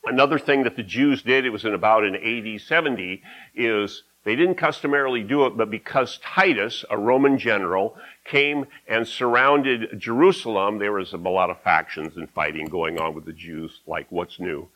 another 0.04 0.38
thing 0.38 0.64
that 0.64 0.76
the 0.76 0.82
Jews 0.82 1.22
did, 1.22 1.44
it 1.44 1.50
was 1.50 1.64
in 1.64 1.74
about 1.74 2.04
in 2.04 2.14
AD 2.14 2.60
70, 2.60 3.22
is 3.54 4.04
they 4.24 4.36
didn't 4.36 4.54
customarily 4.54 5.22
do 5.22 5.46
it, 5.46 5.56
but 5.56 5.70
because 5.70 6.18
Titus, 6.18 6.84
a 6.90 6.96
Roman 6.96 7.38
general, 7.38 7.96
came 8.24 8.66
and 8.86 9.06
surrounded 9.06 10.00
Jerusalem, 10.00 10.78
there 10.78 10.92
was 10.92 11.12
a 11.12 11.18
lot 11.18 11.50
of 11.50 11.60
factions 11.62 12.16
and 12.16 12.30
fighting 12.30 12.66
going 12.66 12.98
on 12.98 13.14
with 13.14 13.26
the 13.26 13.32
Jews, 13.32 13.80
like 13.86 14.06
what's 14.10 14.38
new 14.38 14.68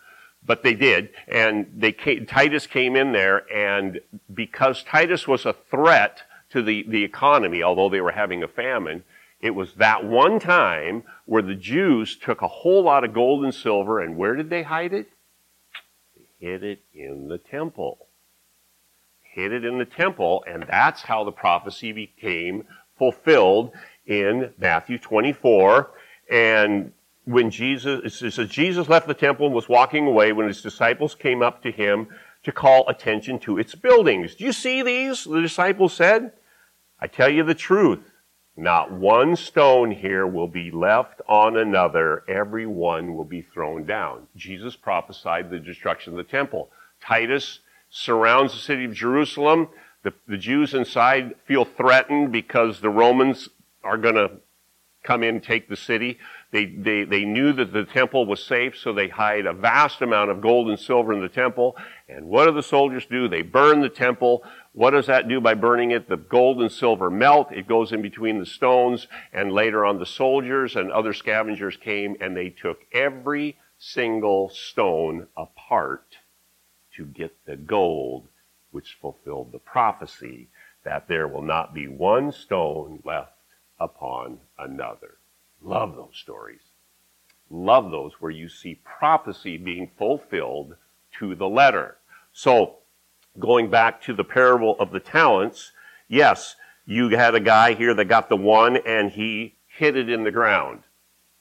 but 0.49 0.63
they 0.63 0.75
did. 0.75 1.11
And 1.29 1.71
they 1.77 1.93
came, 1.93 2.27
Titus 2.27 2.67
came 2.67 2.97
in 2.97 3.13
there, 3.13 3.45
and 3.55 4.01
because 4.33 4.83
Titus 4.83 5.29
was 5.29 5.45
a 5.47 5.55
threat 5.71 6.23
to 6.51 6.63
the, 6.63 6.85
the 6.89 7.05
economy, 7.05 7.63
although 7.63 7.91
they 7.91 8.01
were 8.01 8.13
having 8.13 8.43
a 8.43 8.49
famine, 8.49 9.05
it 9.41 9.51
was 9.51 9.75
that 9.75 10.05
one 10.05 10.41
time 10.41 11.05
where 11.27 11.43
the 11.43 11.55
Jews 11.55 12.17
took 12.17 12.41
a 12.41 12.49
whole 12.49 12.83
lot 12.83 13.05
of 13.05 13.13
gold 13.13 13.45
and 13.45 13.55
silver, 13.55 14.01
and 14.01 14.17
where 14.17 14.35
did 14.35 14.49
they 14.49 14.63
hide 14.63 14.95
it? 14.95 15.11
They 16.17 16.47
hid 16.47 16.65
it 16.65 16.83
in 16.95 17.29
the 17.29 17.39
temple. 17.39 18.07
Hid 19.21 19.53
it 19.53 19.65
in 19.67 19.77
the 19.77 19.85
temple, 19.85 20.43
and 20.49 20.65
that's 20.67 21.03
how 21.03 21.25
the 21.25 21.31
prophecy 21.31 21.93
became 21.93 22.65
fulfilled 22.99 23.73
in 24.07 24.55
Matthew 24.59 24.99
24. 24.99 25.91
And 26.31 26.93
when 27.29 27.51
Jesus, 27.51 28.23
it 28.23 28.33
says 28.33 28.49
Jesus 28.49 28.89
left 28.89 29.07
the 29.07 29.13
temple 29.13 29.45
and 29.45 29.55
was 29.55 29.69
walking 29.69 30.07
away 30.07 30.33
when 30.33 30.49
his 30.49 30.63
disciples 30.63 31.15
came 31.15 31.43
up 31.43 31.63
to 31.63 31.71
him 31.71 32.09
to 32.43 32.53
call 32.53 32.89
attention 32.89 33.39
to 33.41 33.59
its 33.59 33.75
buildings. 33.75 34.35
Do 34.35 34.45
you 34.45 34.53
see 34.53 34.83
these? 34.83 35.25
The 35.25 35.43
disciples 35.43 35.93
said, 35.93 36.33
I 36.99 37.07
tell 37.07 37.29
you 37.29 37.43
the 37.43 37.55
truth. 37.55 38.01
Not 38.57 38.91
one 38.91 39.37
stone 39.37 39.91
here 39.91 40.27
will 40.27 40.49
be 40.49 40.71
left 40.71 41.21
on 41.29 41.59
another. 41.59 42.25
Every 42.29 42.65
one 42.65 43.15
will 43.15 43.27
be 43.27 43.43
thrown 43.43 43.85
down. 43.85 44.27
Jesus 44.35 44.75
prophesied 44.75 45.51
the 45.51 45.59
destruction 45.59 46.15
of 46.15 46.17
the 46.17 46.25
temple. 46.25 46.71
Titus 46.99 47.59
surrounds 47.91 48.55
the 48.55 48.59
city 48.59 48.87
of 48.87 48.95
Jerusalem. 48.95 49.69
The, 50.03 50.15
the 50.27 50.39
Jews 50.39 50.73
inside 50.73 51.35
feel 51.45 51.67
threatened 51.67 52.33
because 52.33 52.81
the 52.81 52.89
Romans 52.89 53.51
are 53.85 53.99
going 53.99 54.15
to 54.15 54.31
come 55.03 55.23
in 55.23 55.37
and 55.37 55.45
take 55.45 55.69
the 55.69 55.77
city. 55.77 56.19
They, 56.51 56.65
they, 56.65 57.05
they 57.05 57.25
knew 57.27 57.53
that 57.53 57.75
the 57.75 57.85
temple 57.85 58.25
was 58.25 58.43
safe, 58.43 58.79
so 58.79 58.93
they 58.93 59.09
hide 59.09 59.45
a 59.45 59.53
vast 59.53 60.01
amount 60.01 60.31
of 60.31 60.41
gold 60.41 60.71
and 60.71 60.81
silver 60.81 61.13
in 61.13 61.21
the 61.21 61.29
temple. 61.29 61.77
And 62.09 62.27
what 62.27 62.47
do 62.47 62.53
the 62.53 62.63
soldiers 62.63 63.05
do? 63.05 63.29
They 63.29 63.43
burn 63.43 63.83
the 63.83 63.91
temple. 63.91 64.43
What 64.73 64.93
does 64.93 65.07
that 65.07 65.29
do 65.29 65.43
by 65.43 65.53
burning 65.53 65.91
it? 65.91 66.09
The 66.09 66.17
gold 66.17 66.63
and 66.63 66.73
silver 66.73 67.11
melt. 67.11 67.53
It 67.53 67.69
goes 67.69 67.93
in 67.93 68.01
between 68.01 68.39
the 68.39 68.47
stones. 68.47 69.09
And 69.31 69.53
later 69.53 69.85
on, 69.85 69.99
the 69.99 70.07
soldiers 70.07 70.75
and 70.75 70.91
other 70.91 71.13
scavengers 71.13 71.77
came 71.77 72.17
and 72.19 72.35
they 72.35 72.49
took 72.49 72.79
every 72.93 73.59
single 73.77 74.49
stone 74.49 75.27
apart 75.37 76.17
to 76.97 77.05
get 77.05 77.45
the 77.45 77.57
gold, 77.57 78.27
which 78.71 78.97
fulfilled 79.01 79.53
the 79.53 79.59
prophecy 79.59 80.49
that 80.85 81.09
there 81.09 81.29
will 81.29 81.43
not 81.43 81.75
be 81.75 81.87
one 81.87 82.33
stone 82.33 83.03
left 83.05 83.35
upon 83.79 84.41
another. 84.59 85.18
Love 85.63 85.97
those 85.97 86.17
stories. 86.17 86.61
Love 87.51 87.91
those 87.91 88.13
where 88.21 88.31
you 88.31 88.49
see 88.49 88.81
prophecy 88.85 89.57
being 89.57 89.91
fulfilled 89.99 90.77
to 91.19 91.35
the 91.35 91.49
letter. 91.49 91.97
So, 92.33 92.77
going 93.39 93.71
back 93.71 94.03
to 94.03 94.15
the 94.15 94.25
parable 94.25 94.77
of 94.79 94.91
the 94.91 95.01
talents, 95.01 95.73
yes, 96.09 96.57
you 96.87 97.09
had 97.11 97.35
a 97.35 97.41
guy 97.41 97.75
here 97.75 97.95
that 97.95 98.05
got 98.07 98.29
the 98.29 98.37
one 98.37 98.77
and 98.77 99.11
he 99.11 99.57
hid 99.67 99.97
it 99.97 100.09
in 100.09 100.25
the 100.25 100.31
ground. 100.31 100.83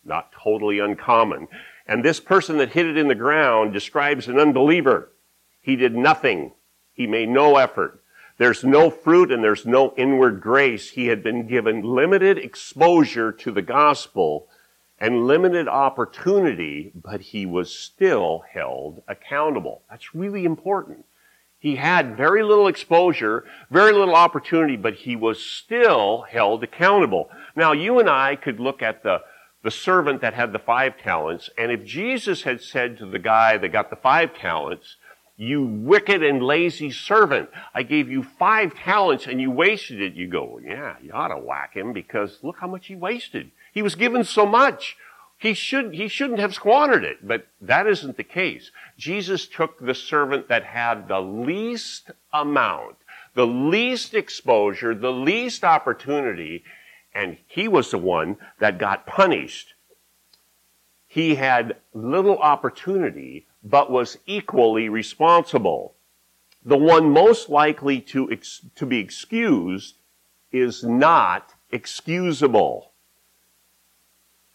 Not 0.03 0.31
totally 0.31 0.79
uncommon. 0.79 1.47
And 1.86 2.03
this 2.03 2.19
person 2.19 2.57
that 2.57 2.71
hid 2.71 2.86
it 2.86 2.97
in 2.97 3.07
the 3.07 3.15
ground 3.15 3.74
describes 3.74 4.27
an 4.27 4.39
unbeliever. 4.39 5.12
He 5.62 5.75
did 5.75 5.95
nothing. 5.95 6.53
He 6.93 7.07
made 7.07 7.29
no 7.29 7.57
effort. 7.57 8.01
There's 8.38 8.63
no 8.63 8.89
fruit 8.89 9.32
and 9.32 9.44
there's 9.44 9.65
no 9.65 9.94
inward 9.98 10.41
grace. 10.41 10.91
He 10.91 11.08
had 11.08 11.24
been 11.24 11.48
given 11.48 11.82
limited 11.82 12.38
exposure 12.38 13.32
to 13.32 13.51
the 13.51 13.63
gospel 13.63 14.48
and 15.00 15.25
limited 15.25 15.67
opportunity, 15.67 16.91
but 16.96 17.22
he 17.22 17.46
was 17.46 17.74
still 17.74 18.44
held 18.51 19.01
accountable. 19.08 19.82
That's 19.89 20.13
really 20.13 20.46
important. 20.46 21.06
He 21.60 21.77
had 21.77 22.15
very 22.15 22.44
little 22.44 22.67
exposure, 22.67 23.44
very 23.72 23.91
little 23.91 24.15
opportunity, 24.15 24.77
but 24.77 24.94
he 24.94 25.15
was 25.15 25.44
still 25.44 26.22
held 26.29 26.63
accountable. 26.63 27.29
Now, 27.56 27.72
you 27.72 28.00
and 28.00 28.10
I 28.10 28.36
could 28.36 28.60
look 28.60 28.84
at 28.84 29.01
the, 29.01 29.22
the 29.63 29.72
servant 29.72 30.22
that 30.22 30.36
had 30.36 30.53
the 30.53 30.60
five 30.60 31.00
talents, 31.00 31.50
and 31.58 31.72
if 31.72 31.84
Jesus 31.84 32.44
had 32.44 32.62
said 32.62 32.98
to 33.00 33.08
the 33.08 33.20
guy 33.20 33.58
that 33.58 33.72
got 33.72 33.89
the 33.89 33.96
five 33.96 34.36
talents, 34.36 34.98
you 35.38 35.63
wicked 35.63 36.24
and 36.24 36.41
lazy 36.41 36.91
servant. 36.91 37.50
I 37.74 37.84
gave 37.84 38.10
you 38.10 38.24
five 38.24 38.75
talents 38.75 39.27
and 39.27 39.39
you 39.39 39.51
wasted 39.51 40.01
it. 40.01 40.15
You 40.15 40.27
go, 40.27 40.60
yeah, 40.63 40.96
you 41.01 41.12
ought 41.12 41.27
to 41.27 41.38
whack 41.38 41.75
him 41.75 41.94
because 41.94 42.39
look 42.41 42.58
how 42.58 42.67
much 42.67 42.88
he 42.88 42.96
wasted. 42.96 43.51
He 43.72 43.84
was 43.84 43.94
given 43.94 44.24
so 44.24 44.48
much. 44.48 44.98
He 45.38 45.53
should, 45.53 45.94
he 45.94 46.08
shouldn't 46.08 46.39
have 46.39 46.56
squandered 46.56 47.03
it, 47.03 47.25
but 47.25 47.46
that 47.62 47.86
isn't 47.86 48.17
the 48.17 48.24
case. 48.24 48.72
Jesus 48.98 49.48
took 49.48 49.79
the 49.79 49.94
servant 49.94 50.48
that 50.48 50.63
had 50.63 51.08
the 51.08 51.22
least 51.22 52.10
amount, 52.34 52.96
the 53.36 53.46
least 53.46 54.15
exposure, 54.15 54.96
the 54.96 55.12
least 55.12 55.63
opportunity, 55.63 56.63
and 57.13 57.38
he 57.46 57.67
was 57.67 57.91
the 57.91 58.00
one 58.00 58.38
that 58.60 58.79
got 58.79 59.06
punished. 59.06 59.75
He 61.08 61.36
had 61.36 61.77
little 61.94 62.39
opportunity 62.39 63.46
but 63.69 63.91
was 63.91 64.17
equally 64.25 64.89
responsible. 64.89 65.95
The 66.63 66.77
one 66.77 67.09
most 67.09 67.50
likely 67.50 68.01
to, 68.01 68.31
ex- 68.31 68.65
to 68.75 68.86
be 68.86 69.00
excused 69.00 69.95
is 70.51 70.83
not 70.83 71.53
excusable. 71.71 72.91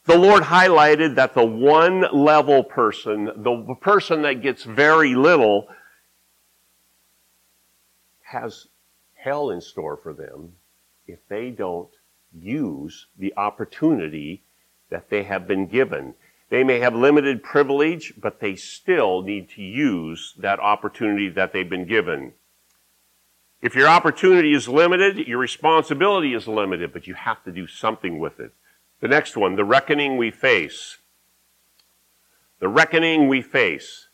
The 0.05 0.19
Lord 0.19 0.43
highlighted 0.45 1.15
that 1.15 1.35
the 1.35 1.45
one 1.45 2.05
level 2.13 2.65
person, 2.65 3.27
the 3.37 3.77
person 3.81 4.23
that 4.23 4.43
gets 4.43 4.65
very 4.65 5.15
little, 5.15 5.69
has 8.23 8.67
hell 9.15 9.51
in 9.51 9.61
store 9.61 9.97
for 9.97 10.13
them 10.13 10.53
if 11.07 11.21
they 11.29 11.51
don't 11.51 11.91
use 12.33 13.07
the 13.19 13.33
opportunity 13.37 14.43
that 14.91 15.09
they 15.09 15.23
have 15.23 15.47
been 15.47 15.67
given. 15.67 16.15
They 16.53 16.65
may 16.65 16.81
have 16.81 16.95
limited 16.95 17.43
privilege, 17.43 18.13
but 18.21 18.41
they 18.41 18.57
still 18.57 19.23
need 19.23 19.49
to 19.53 19.63
use 19.63 20.35
that 20.39 20.61
opportunity 20.61 21.31
that 21.31 21.55
they've 21.55 21.67
been 21.67 21.87
given. 21.87 22.35
If 23.63 23.75
your 23.75 23.89
opportunity 23.89 24.53
is 24.53 24.69
limited, 24.69 25.17
your 25.27 25.39
responsibility 25.39 26.35
is 26.35 26.47
limited, 26.47 26.93
but 26.93 27.07
you 27.07 27.15
have 27.15 27.43
to 27.45 27.53
do 27.53 27.67
something 27.67 28.19
with 28.19 28.39
it. 28.39 28.53
The 29.01 29.09
next 29.09 29.35
one, 29.35 29.57
the 29.57 29.65
reckoning 29.65 30.19
we 30.19 30.31
face. 30.31 30.99
The 32.61 32.69
reckoning 32.69 33.29
we 33.29 33.41
face. 33.41 34.09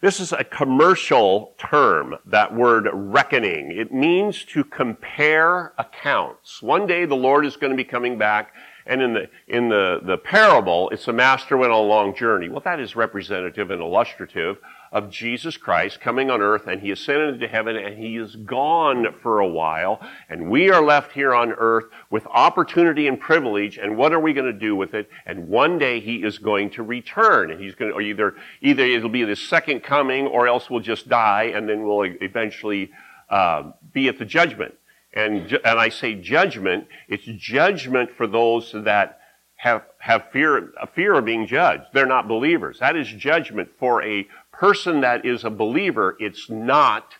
This 0.00 0.20
is 0.20 0.32
a 0.32 0.44
commercial 0.44 1.54
term, 1.58 2.18
that 2.24 2.54
word 2.54 2.88
reckoning. 2.92 3.72
It 3.72 3.92
means 3.92 4.44
to 4.44 4.62
compare 4.62 5.72
accounts. 5.76 6.62
One 6.62 6.86
day 6.86 7.04
the 7.04 7.16
Lord 7.16 7.44
is 7.44 7.56
going 7.56 7.72
to 7.72 7.76
be 7.76 7.82
coming 7.82 8.16
back 8.16 8.52
and 8.86 9.00
in 9.00 9.14
the, 9.14 9.30
in 9.46 9.68
the, 9.68 10.00
the 10.02 10.18
parable, 10.18 10.90
it's 10.90 11.04
the 11.04 11.12
master 11.12 11.56
went 11.56 11.72
on 11.72 11.78
a 11.78 11.82
long 11.82 12.14
journey. 12.14 12.48
Well, 12.48 12.62
that 12.64 12.80
is 12.80 12.96
representative 12.96 13.70
and 13.70 13.80
illustrative 13.80 14.58
of 14.92 15.08
Jesus 15.08 15.56
Christ 15.56 16.00
coming 16.00 16.30
on 16.30 16.42
earth 16.42 16.66
and 16.66 16.80
he 16.80 16.90
ascended 16.90 17.34
into 17.34 17.48
heaven 17.48 17.76
and 17.76 17.96
he 17.96 18.16
is 18.16 18.36
gone 18.36 19.06
for 19.22 19.38
a 19.38 19.48
while 19.48 20.06
and 20.28 20.50
we 20.50 20.70
are 20.70 20.82
left 20.82 21.12
here 21.12 21.34
on 21.34 21.52
earth 21.52 21.86
with 22.10 22.26
opportunity 22.26 23.08
and 23.08 23.18
privilege 23.18 23.78
and 23.78 23.96
what 23.96 24.12
are 24.12 24.20
we 24.20 24.34
going 24.34 24.52
to 24.52 24.58
do 24.58 24.76
with 24.76 24.92
it? 24.92 25.08
And 25.24 25.48
one 25.48 25.78
day 25.78 26.00
he 26.00 26.16
is 26.16 26.38
going 26.38 26.70
to 26.70 26.82
return 26.82 27.50
and 27.50 27.58
he's 27.58 27.74
going 27.74 27.90
to, 27.90 28.00
either, 28.00 28.34
either 28.60 28.84
it'll 28.84 29.08
be 29.08 29.24
the 29.24 29.34
second 29.34 29.82
coming 29.82 30.26
or 30.26 30.46
else 30.46 30.68
we'll 30.68 30.80
just 30.80 31.08
die 31.08 31.52
and 31.54 31.66
then 31.66 31.84
we'll 31.84 32.04
eventually 32.20 32.90
uh, 33.30 33.72
be 33.94 34.08
at 34.08 34.18
the 34.18 34.26
judgment. 34.26 34.74
And, 35.14 35.52
and 35.64 35.78
I 35.78 35.88
say 35.90 36.14
judgment, 36.14 36.86
it's 37.08 37.24
judgment 37.24 38.10
for 38.16 38.26
those 38.26 38.72
that 38.72 39.20
have, 39.56 39.84
have 39.98 40.30
fear, 40.32 40.72
a 40.80 40.86
fear 40.86 41.14
of 41.14 41.24
being 41.24 41.46
judged. 41.46 41.84
They're 41.92 42.06
not 42.06 42.28
believers. 42.28 42.78
That 42.80 42.96
is 42.96 43.08
judgment 43.08 43.70
for 43.78 44.02
a 44.02 44.26
person 44.52 45.00
that 45.00 45.24
is 45.24 45.44
a 45.44 45.50
believer, 45.50 46.16
it's 46.18 46.48
not 46.48 47.14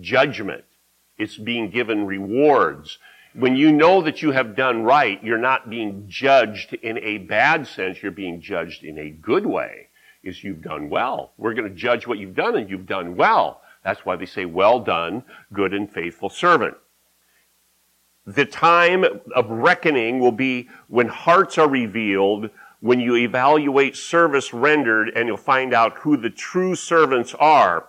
judgment. 0.00 0.64
It's 1.18 1.36
being 1.36 1.70
given 1.70 2.06
rewards. 2.06 2.98
When 3.34 3.56
you 3.56 3.72
know 3.72 4.00
that 4.02 4.22
you 4.22 4.30
have 4.30 4.56
done 4.56 4.84
right, 4.84 5.22
you're 5.22 5.38
not 5.38 5.68
being 5.68 6.04
judged 6.08 6.72
in 6.74 6.98
a 6.98 7.18
bad 7.18 7.66
sense, 7.66 8.02
you're 8.02 8.12
being 8.12 8.40
judged 8.40 8.84
in 8.84 8.98
a 8.98 9.10
good 9.10 9.44
way. 9.44 9.88
Is 10.22 10.42
you've 10.42 10.62
done 10.62 10.88
well. 10.88 11.32
We're 11.36 11.52
going 11.52 11.68
to 11.68 11.74
judge 11.74 12.06
what 12.06 12.18
you've 12.18 12.34
done 12.34 12.56
and 12.56 12.70
you've 12.70 12.86
done 12.86 13.16
well. 13.16 13.60
That's 13.84 14.06
why 14.06 14.16
they 14.16 14.24
say, 14.24 14.46
well 14.46 14.80
done, 14.80 15.24
good 15.52 15.74
and 15.74 15.90
faithful 15.92 16.30
servant. 16.30 16.76
The 18.26 18.46
time 18.46 19.04
of 19.34 19.50
reckoning 19.50 20.18
will 20.18 20.32
be 20.32 20.68
when 20.88 21.08
hearts 21.08 21.58
are 21.58 21.68
revealed, 21.68 22.50
when 22.80 23.00
you 23.00 23.16
evaluate 23.16 23.96
service 23.96 24.52
rendered 24.52 25.10
and 25.10 25.28
you'll 25.28 25.36
find 25.36 25.74
out 25.74 25.98
who 25.98 26.16
the 26.16 26.30
true 26.30 26.74
servants 26.74 27.34
are. 27.34 27.88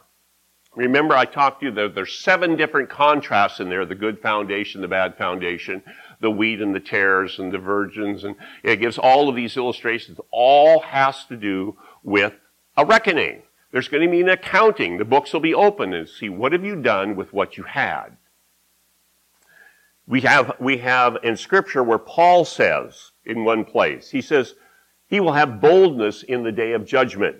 Remember, 0.75 1.15
I 1.15 1.23
talked 1.23 1.61
to 1.61 1.67
you, 1.67 1.71
there, 1.71 1.87
there's 1.87 2.19
seven 2.19 2.57
different 2.57 2.89
contrasts 2.89 3.61
in 3.61 3.69
there 3.69 3.85
the 3.85 3.95
good 3.95 4.21
foundation, 4.21 4.81
the 4.81 4.89
bad 4.89 5.17
foundation, 5.17 5.81
the 6.19 6.31
wheat 6.31 6.61
and 6.61 6.75
the 6.75 6.81
tares, 6.81 7.39
and 7.39 7.51
the 7.51 7.57
virgins. 7.57 8.25
And 8.25 8.35
it 8.61 8.81
gives 8.81 8.97
all 8.97 9.29
of 9.29 9.35
these 9.35 9.55
illustrations. 9.55 10.19
All 10.31 10.81
has 10.81 11.23
to 11.25 11.37
do 11.37 11.77
with 12.03 12.33
a 12.75 12.85
reckoning. 12.85 13.43
There's 13.71 13.87
going 13.87 14.03
to 14.03 14.11
be 14.11 14.21
an 14.21 14.29
accounting. 14.29 14.97
The 14.97 15.05
books 15.05 15.31
will 15.31 15.39
be 15.39 15.53
open 15.53 15.93
and 15.93 16.09
see 16.09 16.27
what 16.27 16.51
have 16.51 16.65
you 16.65 16.81
done 16.81 17.15
with 17.15 17.31
what 17.31 17.55
you 17.55 17.63
had. 17.63 18.17
We 20.07 20.21
have, 20.21 20.55
we 20.59 20.77
have 20.77 21.17
in 21.24 21.35
scripture 21.35 21.83
where 21.83 21.97
Paul 21.97 22.45
says 22.45 23.12
in 23.25 23.43
one 23.43 23.65
place, 23.65 24.12
he 24.12 24.21
says, 24.21 24.53
he 25.07 25.19
will 25.19 25.33
have 25.33 25.62
boldness 25.62 26.24
in 26.24 26.43
the 26.43 26.51
day 26.51 26.74
of 26.74 26.85
judgment. 26.85 27.38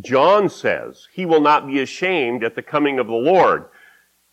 John 0.00 0.48
says 0.48 1.08
he 1.12 1.26
will 1.26 1.40
not 1.40 1.66
be 1.66 1.80
ashamed 1.80 2.44
at 2.44 2.54
the 2.54 2.62
coming 2.62 2.98
of 2.98 3.06
the 3.06 3.12
Lord. 3.12 3.66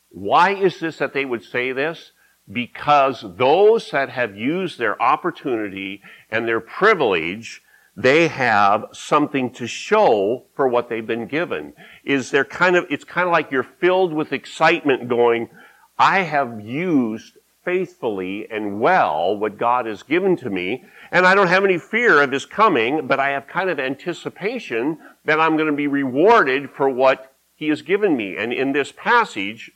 Why 0.10 0.54
is 0.54 0.80
this 0.80 0.98
that 0.98 1.14
they 1.14 1.26
would 1.26 1.44
say 1.44 1.72
this? 1.72 2.12
Because 2.52 3.26
those 3.38 3.90
that 3.92 4.10
have 4.10 4.36
used 4.36 4.78
their 4.78 5.02
opportunity 5.02 6.02
and 6.30 6.48
their 6.48 6.60
privilege, 6.60 7.62
they 7.96 8.28
have 8.28 8.86
something 8.92 9.52
to 9.54 9.68
show 9.68 10.46
for 10.56 10.68
what 10.68 10.90
they've 10.90 11.08
been 11.08 11.28
given. 11.28 11.74
Is 12.04 12.32
there 12.32 12.44
kind 12.44 12.76
of, 12.76 12.86
it's 12.90 13.06
kind 13.06 13.28
of 13.28 13.32
like 13.32 13.52
you're 13.52 13.64
filled 13.64 14.14
with 14.14 14.34
excitement 14.34 15.08
going, 15.08 15.50
I 15.98 16.22
have 16.22 16.60
used 16.60 17.38
faithfully 17.64 18.48
and 18.52 18.80
well 18.80 19.36
what 19.38 19.58
God 19.58 19.86
has 19.86 20.04
given 20.04 20.36
to 20.38 20.50
me. 20.50 20.84
And 21.12 21.26
I 21.26 21.36
don't 21.36 21.48
have 21.48 21.64
any 21.64 21.78
fear 21.78 22.22
of 22.22 22.32
his 22.32 22.46
coming, 22.46 23.08
but 23.08 23.20
I 23.20 23.30
have 23.30 23.48
kind 23.48 23.70
of 23.70 23.80
anticipation 23.80 24.98
that 25.26 25.40
I'm 25.40 25.56
going 25.56 25.70
to 25.70 25.76
be 25.76 25.88
rewarded 25.88 26.70
for 26.70 26.90
what 26.90 27.36
he 27.56 27.70
has 27.70 27.82
given 27.82 28.18
me. 28.18 28.36
And 28.38 28.52
in 28.52 28.74
this 28.74 28.92
passage, 28.92 29.72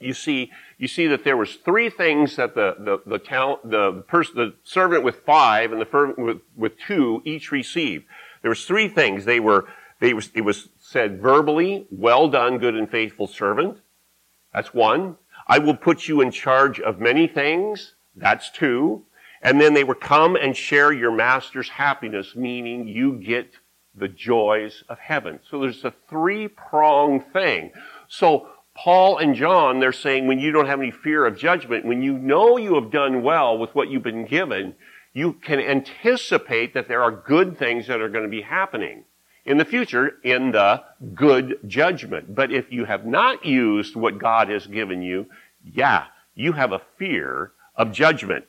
you 0.00 0.14
see, 0.14 0.50
you 0.78 0.88
see 0.88 1.06
that 1.08 1.24
there 1.24 1.36
was 1.36 1.56
three 1.56 1.90
things 1.90 2.36
that 2.36 2.54
the, 2.54 2.76
the, 2.78 3.18
the 3.18 3.58
the 3.64 4.04
person, 4.06 4.34
the 4.36 4.54
servant 4.62 5.02
with 5.02 5.20
five 5.26 5.72
and 5.72 5.80
the 5.80 5.88
servant 5.90 6.18
with, 6.18 6.38
with 6.56 6.78
two 6.78 7.22
each 7.24 7.50
received. 7.50 8.04
There 8.42 8.50
was 8.50 8.64
three 8.64 8.88
things. 8.88 9.24
They 9.24 9.40
were, 9.40 9.66
they 10.00 10.14
was, 10.14 10.30
it 10.34 10.42
was 10.42 10.68
said 10.78 11.20
verbally, 11.20 11.86
well 11.90 12.28
done, 12.28 12.58
good 12.58 12.76
and 12.76 12.88
faithful 12.88 13.26
servant. 13.26 13.78
That's 14.54 14.72
one. 14.72 15.16
I 15.48 15.58
will 15.58 15.76
put 15.76 16.06
you 16.06 16.20
in 16.20 16.30
charge 16.30 16.78
of 16.78 17.00
many 17.00 17.26
things. 17.26 17.94
That's 18.14 18.50
two. 18.50 19.04
And 19.40 19.60
then 19.60 19.72
they 19.74 19.84
will 19.84 19.94
come 19.94 20.36
and 20.36 20.56
share 20.56 20.92
your 20.92 21.12
master's 21.12 21.68
happiness, 21.68 22.34
meaning 22.34 22.88
you 22.88 23.14
get 23.14 23.52
the 23.94 24.08
joys 24.08 24.84
of 24.88 24.98
heaven. 24.98 25.40
So 25.48 25.60
there's 25.60 25.84
a 25.84 25.94
three 26.08 26.48
prong 26.48 27.20
thing. 27.20 27.72
So 28.08 28.48
Paul 28.74 29.18
and 29.18 29.34
John, 29.34 29.80
they're 29.80 29.92
saying 29.92 30.26
when 30.26 30.38
you 30.38 30.52
don't 30.52 30.66
have 30.66 30.80
any 30.80 30.90
fear 30.90 31.24
of 31.24 31.38
judgment, 31.38 31.84
when 31.84 32.02
you 32.02 32.18
know 32.18 32.56
you 32.56 32.74
have 32.74 32.90
done 32.90 33.22
well 33.22 33.56
with 33.56 33.74
what 33.74 33.88
you've 33.88 34.02
been 34.02 34.26
given, 34.26 34.74
you 35.12 35.32
can 35.32 35.60
anticipate 35.60 36.74
that 36.74 36.88
there 36.88 37.02
are 37.02 37.10
good 37.10 37.58
things 37.58 37.86
that 37.86 38.00
are 38.00 38.08
going 38.08 38.24
to 38.24 38.30
be 38.30 38.42
happening 38.42 39.04
in 39.48 39.56
the 39.56 39.64
future 39.64 40.18
in 40.22 40.52
the 40.52 40.84
good 41.14 41.58
judgment. 41.66 42.34
But 42.34 42.52
if 42.52 42.70
you 42.70 42.84
have 42.84 43.06
not 43.06 43.46
used 43.46 43.96
what 43.96 44.18
God 44.18 44.50
has 44.50 44.66
given 44.66 45.00
you, 45.00 45.26
yeah, 45.64 46.04
you 46.34 46.52
have 46.52 46.70
a 46.70 46.82
fear 46.98 47.52
of 47.74 47.90
judgment. 47.90 48.44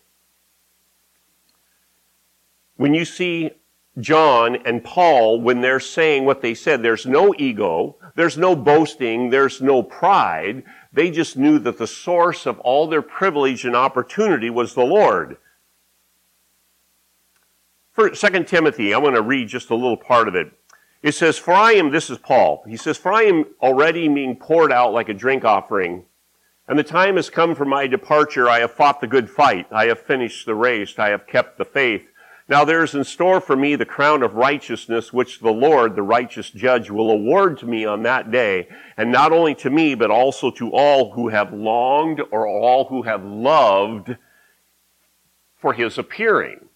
When 2.75 2.93
you 2.93 3.05
see 3.05 3.51
John 3.97 4.57
and 4.65 4.83
Paul, 4.83 5.39
when 5.39 5.61
they're 5.61 5.79
saying 5.79 6.25
what 6.25 6.41
they 6.41 6.53
said, 6.53 6.83
there's 6.83 7.05
no 7.05 7.33
ego, 7.37 7.95
there's 8.15 8.37
no 8.37 8.53
boasting, 8.53 9.29
there's 9.29 9.61
no 9.61 9.81
pride. 9.81 10.63
They 10.91 11.11
just 11.11 11.37
knew 11.37 11.59
that 11.59 11.77
the 11.77 11.87
source 11.87 12.45
of 12.45 12.59
all 12.59 12.87
their 12.87 13.01
privilege 13.01 13.63
and 13.63 13.75
opportunity 13.75 14.49
was 14.49 14.73
the 14.73 14.83
Lord. 14.83 15.37
For 17.93 18.09
2 18.09 18.43
Timothy, 18.43 18.93
I 18.93 18.97
want 18.97 19.15
to 19.15 19.21
read 19.21 19.47
just 19.47 19.69
a 19.69 19.75
little 19.75 19.97
part 19.97 20.27
of 20.27 20.35
it. 20.35 20.58
It 21.01 21.13
says, 21.13 21.37
For 21.37 21.53
I 21.53 21.73
am, 21.73 21.91
this 21.91 22.09
is 22.09 22.17
Paul, 22.17 22.63
he 22.67 22.75
says, 22.75 22.97
For 22.97 23.13
I 23.13 23.23
am 23.23 23.45
already 23.61 24.07
being 24.07 24.35
poured 24.35 24.71
out 24.71 24.93
like 24.93 25.09
a 25.09 25.13
drink 25.13 25.45
offering, 25.45 26.05
and 26.67 26.77
the 26.77 26.83
time 26.83 27.15
has 27.15 27.29
come 27.29 27.55
for 27.55 27.65
my 27.65 27.87
departure. 27.87 28.49
I 28.49 28.59
have 28.59 28.71
fought 28.71 29.01
the 29.01 29.07
good 29.07 29.29
fight. 29.29 29.67
I 29.71 29.85
have 29.85 29.99
finished 29.99 30.45
the 30.45 30.55
race. 30.55 30.99
I 30.99 31.09
have 31.09 31.25
kept 31.25 31.57
the 31.57 31.65
faith. 31.65 32.07
Now 32.47 32.65
there 32.65 32.83
is 32.83 32.95
in 32.95 33.03
store 33.03 33.41
for 33.41 33.55
me 33.55 33.75
the 33.75 33.85
crown 33.85 34.23
of 34.23 34.33
righteousness, 34.33 35.13
which 35.13 35.39
the 35.39 35.51
Lord, 35.51 35.95
the 35.95 36.01
righteous 36.01 36.49
judge, 36.49 36.89
will 36.89 37.11
award 37.11 37.59
to 37.59 37.65
me 37.65 37.85
on 37.85 38.03
that 38.03 38.31
day, 38.31 38.67
and 38.97 39.11
not 39.11 39.31
only 39.31 39.55
to 39.55 39.69
me, 39.69 39.95
but 39.95 40.11
also 40.11 40.51
to 40.51 40.71
all 40.71 41.11
who 41.11 41.29
have 41.29 41.53
longed 41.53 42.21
or 42.31 42.47
all 42.47 42.85
who 42.85 43.03
have 43.03 43.23
loved 43.23 44.17
for 45.57 45.73
his 45.73 45.97
appearing. 45.97 46.68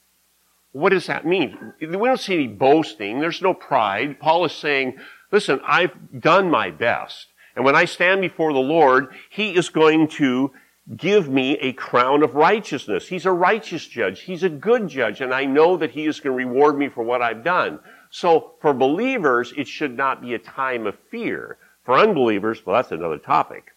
What 0.73 0.89
does 0.89 1.05
that 1.05 1.25
mean? 1.25 1.73
We 1.79 1.88
don't 1.88 2.19
see 2.19 2.33
any 2.33 2.47
boasting. 2.47 3.19
There's 3.19 3.41
no 3.41 3.53
pride. 3.53 4.19
Paul 4.19 4.43
is 4.45 4.51
saying, 4.51 4.97
listen, 5.31 5.62
I've 5.65 6.19
done 6.19 6.49
my 6.49 6.71
best. 6.71 7.27
And 7.55 7.63
when 7.63 7.75
I 7.75 7.86
stand 7.86 8.21
before 8.21 8.51
the 8.51 8.59
Lord, 8.59 9.13
He 9.29 9.55
is 9.55 9.69
going 9.69 10.07
to 10.09 10.51
give 10.97 11.29
me 11.29 11.57
a 11.59 11.73
crown 11.73 12.23
of 12.23 12.33
righteousness. 12.33 13.07
He's 13.07 13.27
a 13.27 13.31
righteous 13.31 13.88
judge. 13.88 14.21
He's 14.21 14.43
a 14.43 14.49
good 14.49 14.88
judge. 14.88 15.21
And 15.21 15.31
I 15.31 15.45
know 15.45 15.77
that 15.77 15.91
He 15.91 16.05
is 16.05 16.19
going 16.19 16.38
to 16.38 16.45
reward 16.45 16.77
me 16.77 16.89
for 16.89 17.03
what 17.03 17.21
I've 17.21 17.43
done. 17.43 17.79
So 18.09 18.53
for 18.59 18.73
believers, 18.73 19.53
it 19.55 19.67
should 19.67 19.95
not 19.95 20.21
be 20.21 20.33
a 20.33 20.39
time 20.39 20.88
of 20.88 20.97
fear. 21.12 21.57
For 21.86 21.97
unbelievers, 21.97 22.65
well, 22.65 22.75
that's 22.75 22.91
another 22.91 23.19
topic. 23.19 23.73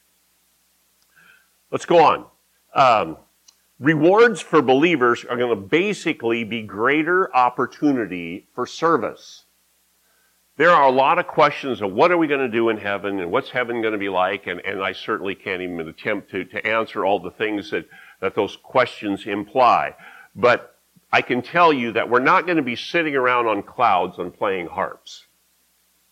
Let's 1.70 1.84
go 1.84 2.02
on. 2.02 2.26
Um, 2.74 3.18
Rewards 3.78 4.40
for 4.40 4.62
believers 4.62 5.24
are 5.24 5.36
going 5.36 5.50
to 5.50 5.68
basically 5.68 6.44
be 6.44 6.62
greater 6.62 7.34
opportunity 7.36 8.46
for 8.54 8.66
service. 8.66 9.44
There 10.56 10.70
are 10.70 10.88
a 10.88 10.90
lot 10.90 11.18
of 11.18 11.26
questions 11.26 11.82
of 11.82 11.92
what 11.92 12.10
are 12.10 12.16
we 12.16 12.26
going 12.26 12.40
to 12.40 12.48
do 12.48 12.70
in 12.70 12.78
heaven 12.78 13.20
and 13.20 13.30
what's 13.30 13.50
heaven 13.50 13.82
going 13.82 13.92
to 13.92 13.98
be 13.98 14.08
like, 14.08 14.46
and, 14.46 14.60
and 14.60 14.82
I 14.82 14.92
certainly 14.92 15.34
can't 15.34 15.60
even 15.60 15.78
attempt 15.80 16.30
to, 16.30 16.44
to 16.46 16.66
answer 16.66 17.04
all 17.04 17.18
the 17.18 17.30
things 17.30 17.70
that, 17.72 17.86
that 18.20 18.34
those 18.34 18.56
questions 18.56 19.26
imply. 19.26 19.94
But 20.34 20.74
I 21.12 21.20
can 21.20 21.42
tell 21.42 21.70
you 21.70 21.92
that 21.92 22.08
we're 22.08 22.20
not 22.20 22.46
going 22.46 22.56
to 22.56 22.62
be 22.62 22.76
sitting 22.76 23.14
around 23.14 23.46
on 23.46 23.62
clouds 23.62 24.18
and 24.18 24.32
playing 24.32 24.68
harps. 24.68 25.26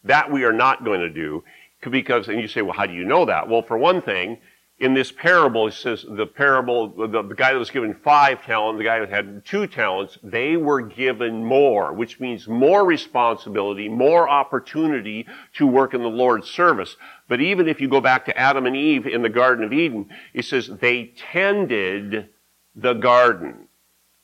That 0.05 0.31
we 0.31 0.44
are 0.44 0.53
not 0.53 0.85
going 0.85 1.00
to 1.00 1.09
do 1.09 1.44
because, 1.90 2.29
and 2.29 2.40
you 2.40 2.48
say, 2.48 2.61
well, 2.61 2.74
how 2.74 2.85
do 2.85 2.92
you 2.92 3.05
know 3.05 3.24
that? 3.24 3.48
Well, 3.48 3.62
for 3.62 3.79
one 3.79 4.03
thing, 4.03 4.38
in 4.79 4.93
this 4.93 5.13
parable, 5.13 5.69
it 5.69 5.75
says 5.75 6.05
the 6.09 6.27
parable, 6.27 6.89
the, 6.89 7.23
the, 7.23 7.35
guy 7.35 7.53
that 7.53 7.59
was 7.59 7.71
given 7.71 7.95
five 7.95 8.45
talents, 8.45 8.79
the 8.79 8.85
guy 8.85 8.99
that 8.99 9.09
had 9.09 9.45
two 9.45 9.69
talents, 9.69 10.19
they 10.23 10.57
were 10.57 10.81
given 10.81 11.45
more, 11.45 11.93
which 11.93 12.19
means 12.19 12.49
more 12.49 12.85
responsibility, 12.85 13.89
more 13.89 14.29
opportunity 14.29 15.27
to 15.55 15.67
work 15.67 15.95
in 15.95 16.03
the 16.03 16.09
Lord's 16.09 16.51
service. 16.51 16.97
But 17.29 17.41
even 17.41 17.69
if 17.69 17.81
you 17.81 17.89
go 17.89 18.01
back 18.01 18.25
to 18.25 18.37
Adam 18.37 18.67
and 18.67 18.75
Eve 18.75 19.07
in 19.07 19.23
the 19.23 19.29
Garden 19.29 19.65
of 19.65 19.73
Eden, 19.73 20.11
it 20.33 20.45
says 20.45 20.67
they 20.67 21.13
tended 21.17 22.31
the 22.75 22.95
garden. 22.95 23.69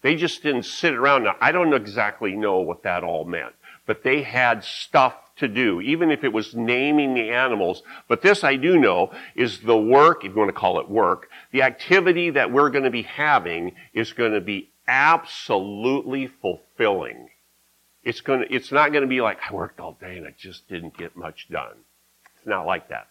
They 0.02 0.16
just 0.16 0.42
didn't 0.42 0.64
sit 0.64 0.94
around. 0.94 1.24
Now, 1.24 1.36
I 1.40 1.52
don't 1.52 1.72
exactly 1.72 2.34
know 2.34 2.58
what 2.58 2.82
that 2.82 3.04
all 3.04 3.24
meant, 3.24 3.54
but 3.86 4.02
they 4.02 4.22
had 4.22 4.64
stuff 4.64 5.14
to 5.40 5.48
do, 5.48 5.80
even 5.80 6.10
if 6.10 6.24
it 6.24 6.32
was 6.32 6.54
naming 6.54 7.14
the 7.14 7.30
animals. 7.30 7.82
But 8.08 8.22
this 8.22 8.44
I 8.44 8.56
do 8.56 8.78
know 8.78 9.12
is 9.34 9.60
the 9.60 9.76
work, 9.76 10.24
if 10.24 10.32
you 10.32 10.38
want 10.38 10.48
to 10.48 10.58
call 10.58 10.80
it 10.80 10.88
work, 10.88 11.28
the 11.52 11.62
activity 11.62 12.30
that 12.30 12.52
we're 12.52 12.70
going 12.70 12.84
to 12.84 12.90
be 12.90 13.02
having 13.02 13.74
is 13.92 14.12
going 14.12 14.32
to 14.32 14.40
be 14.40 14.70
absolutely 14.86 16.26
fulfilling. 16.26 17.30
It's 18.02 18.20
going 18.20 18.40
to, 18.40 18.54
it's 18.54 18.72
not 18.72 18.92
going 18.92 19.02
to 19.02 19.08
be 19.08 19.20
like, 19.20 19.38
I 19.48 19.52
worked 19.52 19.80
all 19.80 19.96
day 20.00 20.16
and 20.16 20.26
I 20.26 20.34
just 20.38 20.68
didn't 20.68 20.96
get 20.96 21.16
much 21.16 21.48
done. 21.50 21.74
It's 22.36 22.46
not 22.46 22.66
like 22.66 22.88
that. 22.88 23.08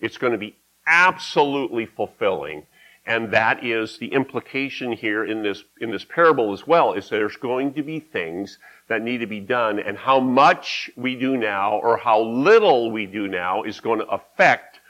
It's 0.00 0.18
going 0.18 0.32
to 0.32 0.38
be 0.38 0.56
absolutely 0.86 1.86
fulfilling. 1.86 2.66
And 3.06 3.30
that 3.30 3.64
is 3.64 3.98
the 3.98 4.08
implication 4.08 4.90
here 4.90 5.24
in 5.24 5.42
this, 5.42 5.62
in 5.80 5.92
this 5.92 6.04
parable 6.04 6.52
as 6.52 6.66
well, 6.66 6.92
is 6.92 7.08
there's 7.08 7.36
going 7.36 7.72
to 7.74 7.82
be 7.82 8.00
things 8.00 8.58
that 8.88 9.00
need 9.00 9.18
to 9.18 9.26
be 9.26 9.38
done 9.38 9.78
and 9.78 9.96
how 9.96 10.18
much 10.18 10.90
we 10.96 11.14
do 11.14 11.36
now 11.36 11.78
or 11.78 11.96
how 11.96 12.20
little 12.20 12.90
we 12.90 13.06
do 13.06 13.28
now 13.28 13.62
is 13.62 13.78
going 13.78 14.00
to 14.00 14.06
affect 14.06 14.80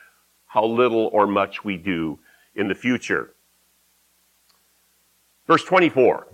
how 0.47 0.65
little 0.65 1.11
or 1.13 1.27
much 1.27 1.63
we 1.63 1.77
do 1.77 2.19
in 2.55 2.69
the 2.69 2.75
future. 2.75 3.35
Verse 5.47 5.65
24. 5.65 6.27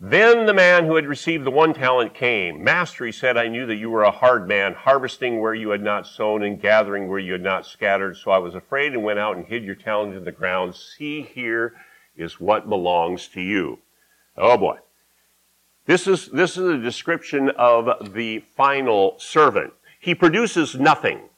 Then 0.00 0.46
the 0.46 0.54
man 0.54 0.86
who 0.86 0.96
had 0.96 1.06
received 1.06 1.44
the 1.44 1.50
one 1.50 1.72
talent 1.72 2.14
came. 2.14 2.62
Master, 2.64 3.06
he 3.06 3.12
said, 3.12 3.36
I 3.36 3.48
knew 3.48 3.64
that 3.66 3.76
you 3.76 3.90
were 3.90 4.02
a 4.02 4.10
hard 4.10 4.48
man, 4.48 4.74
harvesting 4.74 5.40
where 5.40 5.54
you 5.54 5.70
had 5.70 5.82
not 5.82 6.06
sown 6.06 6.42
and 6.42 6.60
gathering 6.60 7.08
where 7.08 7.18
you 7.18 7.32
had 7.32 7.42
not 7.42 7.64
scattered. 7.64 8.16
So 8.16 8.30
I 8.30 8.38
was 8.38 8.54
afraid 8.54 8.92
and 8.92 9.04
went 9.04 9.20
out 9.20 9.36
and 9.36 9.46
hid 9.46 9.64
your 9.64 9.76
talent 9.76 10.14
in 10.14 10.24
the 10.24 10.32
ground. 10.32 10.74
See, 10.74 11.22
here 11.22 11.74
is 12.16 12.40
what 12.40 12.68
belongs 12.68 13.28
to 13.28 13.40
you. 13.40 13.78
Oh 14.36 14.56
boy. 14.56 14.78
This 15.86 16.06
is, 16.06 16.28
this 16.28 16.56
is 16.56 16.68
a 16.68 16.78
description 16.78 17.50
of 17.50 18.14
the 18.14 18.44
final 18.56 19.14
servant. 19.18 19.74
He 20.00 20.14
produces 20.14 20.74
nothing. 20.74 21.28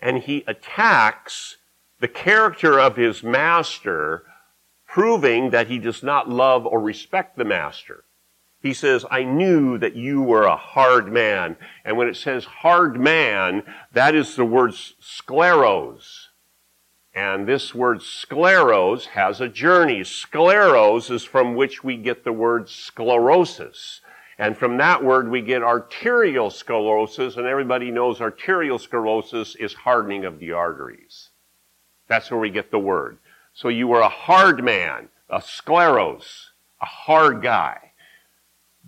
And 0.00 0.18
he 0.18 0.44
attacks 0.46 1.56
the 2.00 2.08
character 2.08 2.78
of 2.78 2.96
his 2.96 3.22
master 3.22 4.24
proving 4.96 5.50
that 5.50 5.66
he 5.66 5.78
does 5.78 6.02
not 6.02 6.26
love 6.26 6.64
or 6.64 6.80
respect 6.80 7.36
the 7.36 7.44
master. 7.44 8.04
He 8.62 8.72
says, 8.72 9.04
I 9.10 9.24
knew 9.24 9.76
that 9.76 9.94
you 9.94 10.22
were 10.22 10.44
a 10.44 10.56
hard 10.56 11.12
man. 11.12 11.58
And 11.84 11.98
when 11.98 12.08
it 12.08 12.16
says 12.16 12.46
hard 12.46 12.98
man, 12.98 13.62
that 13.92 14.14
is 14.14 14.36
the 14.36 14.46
word 14.46 14.70
scleros. 14.70 16.28
And 17.14 17.46
this 17.46 17.74
word 17.74 17.98
scleros 17.98 19.08
has 19.08 19.38
a 19.38 19.50
journey. 19.50 20.00
Scleros 20.00 21.10
is 21.10 21.24
from 21.24 21.56
which 21.56 21.84
we 21.84 21.98
get 21.98 22.24
the 22.24 22.32
word 22.32 22.70
sclerosis. 22.70 24.00
And 24.38 24.56
from 24.56 24.78
that 24.78 25.04
word 25.04 25.28
we 25.28 25.42
get 25.42 25.62
arterial 25.62 26.48
sclerosis, 26.48 27.36
and 27.36 27.46
everybody 27.46 27.90
knows 27.90 28.22
arterial 28.22 28.78
sclerosis 28.78 29.56
is 29.56 29.74
hardening 29.74 30.24
of 30.24 30.38
the 30.38 30.52
arteries. 30.52 31.28
That's 32.08 32.30
where 32.30 32.40
we 32.40 32.48
get 32.48 32.70
the 32.70 32.78
word. 32.78 33.18
So 33.56 33.68
you 33.70 33.88
were 33.88 34.00
a 34.00 34.10
hard 34.10 34.62
man, 34.62 35.08
a 35.30 35.38
scleros, 35.38 36.48
a 36.82 36.84
hard 36.84 37.40
guy. 37.40 37.92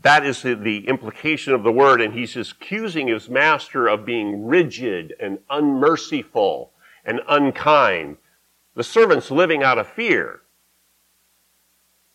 That 0.02 0.26
is 0.26 0.42
the, 0.42 0.52
the 0.52 0.86
implication 0.86 1.54
of 1.54 1.62
the 1.62 1.72
word, 1.72 2.02
and 2.02 2.12
he's 2.12 2.36
accusing 2.36 3.08
his 3.08 3.30
master 3.30 3.88
of 3.88 4.04
being 4.04 4.44
rigid 4.44 5.14
and 5.18 5.38
unmerciful 5.48 6.72
and 7.02 7.22
unkind. 7.26 8.18
The 8.74 8.84
servant's 8.84 9.30
living 9.30 9.62
out 9.62 9.78
of 9.78 9.88
fear. 9.88 10.42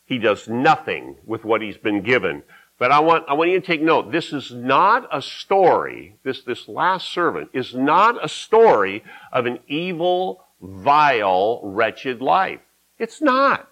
He 0.06 0.20
does 0.20 0.48
nothing 0.48 1.16
with 1.26 1.44
what 1.44 1.63
he's 1.63 1.78
been 1.78 2.04
given. 2.04 2.44
But 2.78 2.92
I 2.92 3.00
want, 3.00 3.26
I 3.28 3.34
want 3.34 3.50
you 3.50 3.60
to 3.60 3.66
take 3.66 3.82
note. 3.82 4.12
This 4.12 4.32
is 4.32 4.52
not 4.52 5.08
a 5.12 5.24
story, 5.24 6.18
this, 6.22 6.44
this 6.44 6.68
last 6.68 7.12
servant 7.12 7.50
is 7.52 7.74
not 7.74 8.24
a 8.24 8.30
story 8.30 9.04
of 9.32 9.48
an 9.48 9.58
evil, 9.68 10.44
vile, 10.63 11.60
wretched 11.62 12.21
life. 12.21 12.62
It's 12.97 13.21
not. 13.21 13.67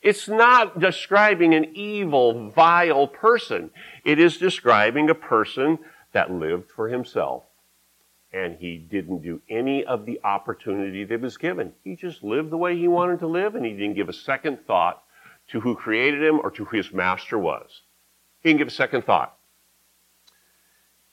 It's 0.00 0.28
not 0.28 0.80
describing 0.80 1.54
an 1.54 1.76
evil, 1.76 2.48
vile 2.50 3.06
person. 3.06 3.70
It 4.04 4.18
is 4.18 4.38
describing 4.38 5.10
a 5.10 5.14
person 5.14 5.78
that 6.12 6.30
lived 6.30 6.70
for 6.70 6.88
himself. 6.88 7.44
And 8.32 8.56
he 8.56 8.78
didn't 8.78 9.22
do 9.22 9.42
any 9.50 9.84
of 9.84 10.06
the 10.06 10.20
opportunity 10.24 11.04
that 11.04 11.20
was 11.20 11.36
given. 11.36 11.72
He 11.84 11.96
just 11.96 12.22
lived 12.22 12.50
the 12.50 12.56
way 12.56 12.78
he 12.78 12.88
wanted 12.88 13.18
to 13.18 13.26
live, 13.26 13.54
and 13.54 13.66
he 13.66 13.72
didn't 13.72 13.96
give 13.96 14.08
a 14.08 14.14
second 14.14 14.60
thought 14.66 15.02
to 15.48 15.60
who 15.60 15.74
created 15.74 16.22
him 16.22 16.40
or 16.42 16.50
to 16.52 16.64
who 16.64 16.76
his 16.76 16.92
master 16.92 17.38
was. 17.38 17.82
He 18.40 18.48
didn't 18.48 18.58
give 18.58 18.68
a 18.68 18.72
second 18.72 19.04
thought. 19.04 19.36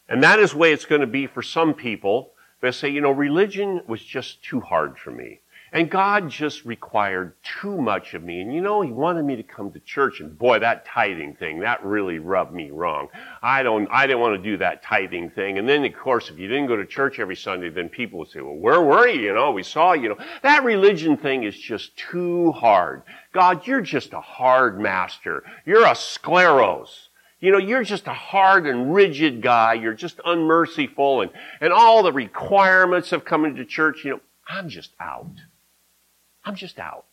And 0.07 0.23
that 0.23 0.39
is 0.39 0.51
the 0.51 0.59
way 0.59 0.71
it's 0.71 0.85
going 0.85 1.01
to 1.01 1.07
be 1.07 1.27
for 1.27 1.41
some 1.41 1.73
people 1.73 2.31
they 2.61 2.71
say, 2.71 2.89
you 2.89 3.01
know, 3.01 3.11
religion 3.11 3.81
was 3.87 4.03
just 4.03 4.43
too 4.43 4.59
hard 4.59 4.97
for 4.97 5.11
me. 5.11 5.41
And 5.73 5.91
God 5.91 6.29
just 6.29 6.63
required 6.63 7.33
too 7.43 7.77
much 7.81 8.13
of 8.13 8.23
me. 8.23 8.39
And 8.39 8.53
you 8.53 8.61
know, 8.61 8.81
He 8.81 8.91
wanted 8.91 9.25
me 9.25 9.35
to 9.35 9.43
come 9.43 9.71
to 9.71 9.79
church. 9.81 10.21
And 10.21 10.37
boy, 10.37 10.59
that 10.59 10.85
tithing 10.85 11.35
thing, 11.35 11.59
that 11.59 11.83
really 11.83 12.19
rubbed 12.19 12.53
me 12.53 12.71
wrong. 12.71 13.09
I 13.41 13.63
don't, 13.63 13.87
I 13.91 14.07
didn't 14.07 14.21
want 14.21 14.41
to 14.41 14.49
do 14.49 14.57
that 14.57 14.81
tithing 14.81 15.31
thing. 15.31 15.57
And 15.57 15.67
then, 15.67 15.83
of 15.83 15.93
course, 15.93 16.29
if 16.29 16.39
you 16.39 16.47
didn't 16.47 16.67
go 16.67 16.77
to 16.77 16.85
church 16.85 17.19
every 17.19 17.35
Sunday, 17.35 17.69
then 17.69 17.89
people 17.89 18.19
would 18.19 18.29
say, 18.29 18.39
well, 18.39 18.55
where 18.55 18.81
were 18.81 19.07
you? 19.07 19.23
You 19.23 19.33
know, 19.33 19.51
we 19.51 19.63
saw 19.63 19.91
you. 19.91 20.09
know, 20.09 20.17
that 20.41 20.63
religion 20.63 21.17
thing 21.17 21.43
is 21.43 21.57
just 21.57 21.97
too 21.97 22.53
hard. 22.53 23.03
God, 23.33 23.67
you're 23.67 23.81
just 23.81 24.13
a 24.13 24.21
hard 24.21 24.79
master. 24.79 25.43
You're 25.65 25.85
a 25.85 25.91
scleros. 25.91 27.06
You 27.39 27.51
know, 27.51 27.59
you're 27.59 27.83
just 27.83 28.07
a 28.07 28.13
hard 28.13 28.65
and 28.65 28.93
rigid 28.93 29.41
guy. 29.41 29.73
You're 29.73 29.93
just 29.93 30.19
unmerciful 30.25 31.21
and, 31.21 31.31
and 31.61 31.71
all 31.71 32.01
the 32.01 32.11
requirements 32.11 33.11
of 33.11 33.25
coming 33.25 33.55
to 33.55 33.65
church. 33.65 34.03
You 34.03 34.11
know, 34.11 34.19
I'm 34.47 34.69
just 34.69 34.91
out. 34.99 35.29
I'm 36.43 36.55
just 36.55 36.79
out. 36.79 37.05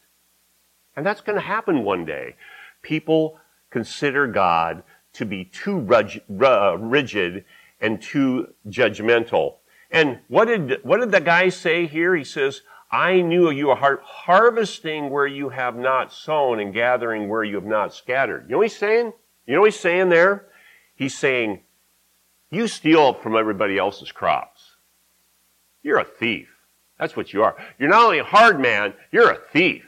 And 0.97 1.05
that's 1.05 1.21
going 1.21 1.37
to 1.37 1.45
happen 1.45 1.85
one 1.85 2.05
day. 2.05 2.37
People 2.83 3.39
consider 3.71 4.27
God 4.27 4.83
to 5.15 5.27
be 5.27 5.45
too 5.45 5.87
uh, 5.91 6.77
rigid 6.79 7.45
and 7.81 8.01
too 8.01 8.55
judgmental. 8.69 9.57
And 9.91 10.21
what 10.29 10.47
did, 10.47 10.79
what 10.83 11.01
did 11.01 11.13
the 11.13 11.21
guy 11.21 11.51
say 11.51 11.87
here? 11.87 12.17
He 12.17 12.25
says, 12.25 12.63
I 12.91 13.21
knew 13.21 13.51
you 13.51 13.71
are 13.71 14.01
harvesting 14.03 15.11
where 15.11 15.27
you 15.27 15.51
have 15.51 15.77
not 15.77 16.13
sown 16.13 16.61
and 16.61 16.73
gathering 16.73 17.29
where 17.29 17.45
you 17.45 17.57
have 17.57 17.65
not 17.65 17.93
scattered. 17.93 18.45
You 18.45 18.53
know 18.53 18.59
what 18.59 18.69
he's 18.69 18.79
saying? 18.79 19.13
You 19.47 19.55
know 19.55 19.61
what 19.61 19.73
he's 19.73 19.81
saying 19.81 20.09
there? 20.09 20.47
He's 20.97 21.17
saying, 21.17 21.61
you 22.51 22.69
steal 22.69 23.15
from 23.15 23.37
everybody 23.37 23.79
else's 23.79 24.13
crops. 24.13 24.77
You're 25.83 25.99
a 25.99 26.05
thief. 26.05 26.49
That's 26.99 27.17
what 27.17 27.33
you 27.33 27.43
are. 27.43 27.57
You're 27.79 27.91
not 27.91 28.05
only 28.05 28.21
a 28.21 28.25
hard 28.25 28.61
man, 28.61 28.95
you're 29.11 29.31
a 29.31 29.39
thief. 29.53 29.85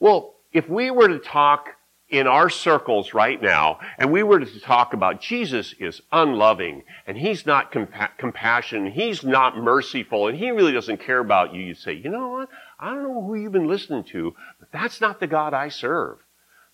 Well, 0.00 0.34
if 0.52 0.68
we 0.68 0.90
were 0.90 1.08
to 1.08 1.18
talk 1.18 1.68
in 2.08 2.26
our 2.26 2.48
circles 2.48 3.12
right 3.12 3.40
now, 3.40 3.78
and 3.98 4.10
we 4.10 4.22
were 4.22 4.40
to 4.40 4.60
talk 4.60 4.94
about 4.94 5.20
Jesus 5.20 5.74
is 5.78 6.00
unloving, 6.10 6.82
and 7.06 7.18
he's 7.18 7.44
not 7.44 7.70
compa- 7.70 8.16
compassionate, 8.16 8.94
he's 8.94 9.22
not 9.22 9.58
merciful, 9.58 10.26
and 10.26 10.38
he 10.38 10.50
really 10.50 10.72
doesn't 10.72 11.00
care 11.00 11.18
about 11.18 11.54
you, 11.54 11.62
you'd 11.62 11.76
say, 11.76 11.92
you 11.92 12.08
know 12.08 12.28
what? 12.28 12.48
I 12.80 12.90
don't 12.90 13.02
know 13.02 13.22
who 13.22 13.34
you've 13.34 13.52
been 13.52 13.68
listening 13.68 14.04
to, 14.04 14.34
but 14.58 14.72
that's 14.72 15.00
not 15.00 15.20
the 15.20 15.26
God 15.26 15.52
I 15.52 15.68
serve. 15.68 16.18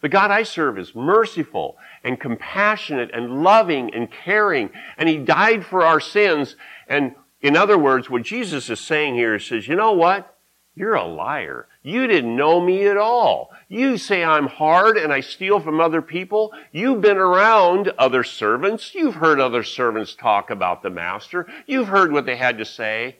The 0.01 0.09
God 0.09 0.31
I 0.31 0.43
serve 0.43 0.79
is 0.79 0.95
merciful 0.95 1.77
and 2.03 2.21
compassionate 2.21 3.11
and 3.13 3.43
loving 3.43 3.95
and 3.95 4.11
caring, 4.11 4.71
and 4.99 5.09
He 5.09 5.19
died 5.19 5.65
for 5.65 5.83
our 5.83 6.01
sins. 6.01 6.57
And 6.89 7.15
in 7.41 7.57
other 7.57 7.79
words, 7.79 8.11
what 8.11 8.23
Jesus 8.23 8.71
is 8.71 8.81
saying 8.81 9.15
here 9.15 9.39
says, 9.39 9.69
you 9.69 9.77
know 9.77 9.93
what? 9.93 10.37
You're 10.75 10.95
a 10.95 11.07
liar. 11.07 11.69
You 11.83 12.07
didn't 12.07 12.35
know 12.35 12.61
me 12.61 12.87
at 12.87 12.97
all. 12.97 13.51
You 13.69 13.97
say 13.97 14.25
I'm 14.25 14.47
hard 14.47 14.97
and 14.97 15.13
I 15.13 15.21
steal 15.21 15.61
from 15.61 15.81
other 15.81 16.03
people. 16.03 16.53
You've 16.73 17.01
been 17.01 17.17
around 17.17 17.93
other 17.99 18.25
servants. 18.25 18.95
You've 18.95 19.17
heard 19.17 19.39
other 19.39 19.63
servants 19.63 20.15
talk 20.15 20.51
about 20.51 20.83
the 20.83 20.91
master. 20.91 21.47
You've 21.67 21.89
heard 21.89 22.11
what 22.11 22.27
they 22.27 22.37
had 22.37 22.59
to 22.59 22.65
say. 22.65 23.19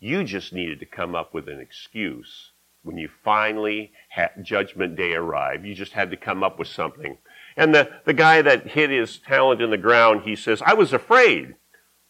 You 0.00 0.24
just 0.24 0.52
needed 0.52 0.80
to 0.80 0.86
come 0.86 1.14
up 1.14 1.34
with 1.34 1.48
an 1.48 1.60
excuse 1.60 2.52
when 2.84 2.98
you 2.98 3.08
finally 3.24 3.90
had 4.10 4.30
judgment 4.42 4.94
day 4.94 5.14
arrived. 5.14 5.64
You 5.64 5.74
just 5.74 5.92
had 5.92 6.10
to 6.10 6.16
come 6.16 6.44
up 6.44 6.58
with 6.58 6.68
something. 6.68 7.18
And 7.56 7.74
the, 7.74 7.90
the 8.04 8.12
guy 8.12 8.42
that 8.42 8.68
hid 8.68 8.90
his 8.90 9.18
talent 9.18 9.60
in 9.60 9.70
the 9.70 9.76
ground, 9.76 10.22
he 10.22 10.36
says, 10.36 10.62
I 10.64 10.74
was 10.74 10.92
afraid. 10.92 11.56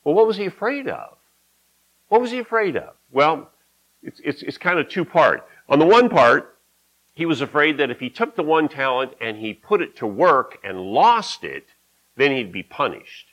Well, 0.03 0.15
what 0.15 0.27
was 0.27 0.37
he 0.37 0.47
afraid 0.47 0.89
of? 0.89 1.17
What 2.09 2.21
was 2.21 2.31
he 2.31 2.39
afraid 2.39 2.77
of? 2.77 2.95
Well, 3.11 3.51
it's, 4.03 4.21
it's, 4.25 4.43
it's 4.43 4.59
kind 4.59 4.79
of 4.79 4.89
two 4.89 5.05
part. 5.05 5.47
On 5.69 5.79
the 5.79 5.87
one 5.87 6.09
part, 6.09 6.59
he 7.15 7.25
was 7.25 7.41
afraid 7.41 7.79
that 7.79 7.91
if 7.91 8.01
he 8.01 8.11
took 8.11 8.35
the 8.35 8.43
one 8.43 8.69
talent 8.69 9.13
and 9.21 9.37
he 9.37 9.55
put 9.55 9.81
it 9.81 9.97
to 9.97 10.07
work 10.07 10.59
and 10.65 10.81
lost 10.81 11.45
it, 11.45 11.69
then 12.17 12.33
he'd 12.33 12.53
be 12.53 12.63
punished. 12.63 13.29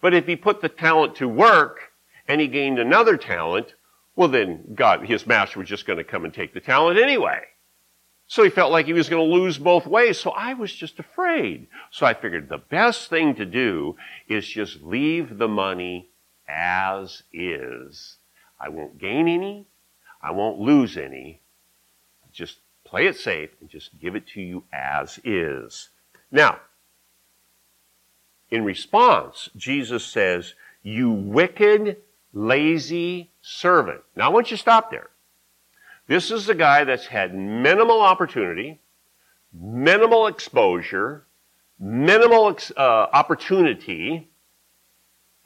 But 0.00 0.14
if 0.14 0.26
he 0.26 0.36
put 0.36 0.60
the 0.60 0.68
talent 0.68 1.14
to 1.16 1.28
work 1.28 1.92
and 2.26 2.40
he 2.40 2.48
gained 2.48 2.78
another 2.78 3.16
talent, 3.16 3.74
well 4.18 4.28
then 4.28 4.74
God, 4.74 5.06
his 5.06 5.28
master 5.28 5.60
was 5.60 5.68
just 5.68 5.86
going 5.86 5.98
to 5.98 6.04
come 6.04 6.24
and 6.24 6.34
take 6.34 6.52
the 6.52 6.60
talent 6.60 6.98
anyway. 6.98 7.40
So 8.26 8.42
he 8.42 8.50
felt 8.50 8.72
like 8.72 8.86
he 8.86 8.92
was 8.92 9.08
going 9.08 9.26
to 9.26 9.34
lose 9.34 9.58
both 9.58 9.86
ways. 9.86 10.18
So 10.18 10.30
I 10.32 10.54
was 10.54 10.74
just 10.74 10.98
afraid. 10.98 11.68
So 11.92 12.04
I 12.04 12.14
figured 12.14 12.48
the 12.48 12.58
best 12.58 13.08
thing 13.08 13.36
to 13.36 13.46
do 13.46 13.96
is 14.28 14.46
just 14.46 14.82
leave 14.82 15.38
the 15.38 15.46
money 15.46 16.10
as 16.48 17.22
is. 17.32 18.16
I 18.60 18.70
won't 18.70 18.98
gain 18.98 19.28
any. 19.28 19.66
I 20.20 20.32
won't 20.32 20.58
lose 20.58 20.96
any. 20.96 21.40
Just 22.32 22.58
play 22.84 23.06
it 23.06 23.16
safe 23.16 23.50
and 23.60 23.70
just 23.70 24.00
give 24.00 24.16
it 24.16 24.26
to 24.34 24.42
you 24.42 24.64
as 24.72 25.20
is. 25.22 25.90
Now, 26.32 26.58
in 28.50 28.64
response, 28.64 29.48
Jesus 29.56 30.04
says, 30.04 30.54
you 30.82 31.08
wicked, 31.08 31.98
lazy 32.38 33.30
servant. 33.42 34.00
Now 34.16 34.26
I 34.26 34.28
want 34.28 34.50
you 34.50 34.56
to 34.56 34.60
stop 34.60 34.90
there. 34.90 35.10
This 36.06 36.30
is 36.30 36.48
a 36.48 36.54
guy 36.54 36.84
that's 36.84 37.06
had 37.06 37.34
minimal 37.34 38.00
opportunity, 38.00 38.80
minimal 39.52 40.26
exposure, 40.26 41.26
minimal 41.78 42.56
uh, 42.76 42.80
opportunity, 43.12 44.28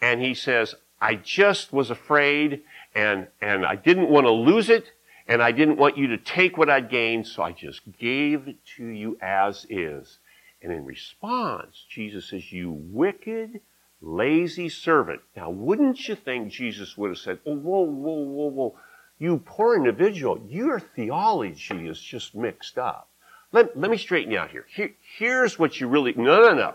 and 0.01 0.21
he 0.21 0.35
says, 0.35 0.75
I 1.01 1.17
just 1.17 1.73
was 1.73 1.91
afraid 1.91 2.63
and, 2.95 3.27
and 3.41 3.67
I 3.67 3.77
didn't 3.77 4.09
want 4.09 4.27
to 4.27 4.31
lose 4.31 4.69
it 4.69 4.93
and 5.27 5.43
I 5.43 5.53
didn't 5.53 5.79
want 5.79 5.97
you 5.97 6.09
to 6.09 6.19
take 6.19 6.59
what 6.59 6.69
I'd 6.69 6.91
gained, 6.91 7.27
so 7.27 7.43
I 7.43 7.53
just 7.53 7.81
gave 7.99 8.49
it 8.49 8.57
to 8.77 8.87
you 8.87 9.17
as 9.21 9.67
is. 9.71 10.19
And 10.61 10.73
in 10.73 10.85
response, 10.85 11.85
Jesus 11.89 12.29
says, 12.29 12.53
you 12.53 12.71
wicked, 12.71 13.61
lazy 14.03 14.69
servant. 14.69 15.21
Now, 15.37 15.51
wouldn't 15.51 16.09
you 16.09 16.17
think 16.17 16.53
Jesus 16.53 16.99
would 16.99 17.11
have 17.11 17.19
said, 17.19 17.39
oh, 17.47 17.55
whoa, 17.57 17.83
whoa, 17.83 18.25
whoa, 18.25 18.51
whoa, 18.51 18.79
you 19.19 19.39
poor 19.45 19.77
individual, 19.77 20.45
your 20.49 20.81
theology 20.81 21.89
is 21.89 22.01
just 22.01 22.35
mixed 22.35 22.77
up. 22.77 23.09
Let, 23.53 23.79
let 23.79 23.91
me 23.91 23.97
straighten 23.97 24.33
you 24.33 24.39
out 24.39 24.51
here. 24.51 24.67
here. 24.75 24.93
Here's 25.17 25.59
what 25.59 25.81
you 25.81 25.87
really, 25.87 26.15
no, 26.17 26.41
no, 26.41 26.55
no. 26.55 26.75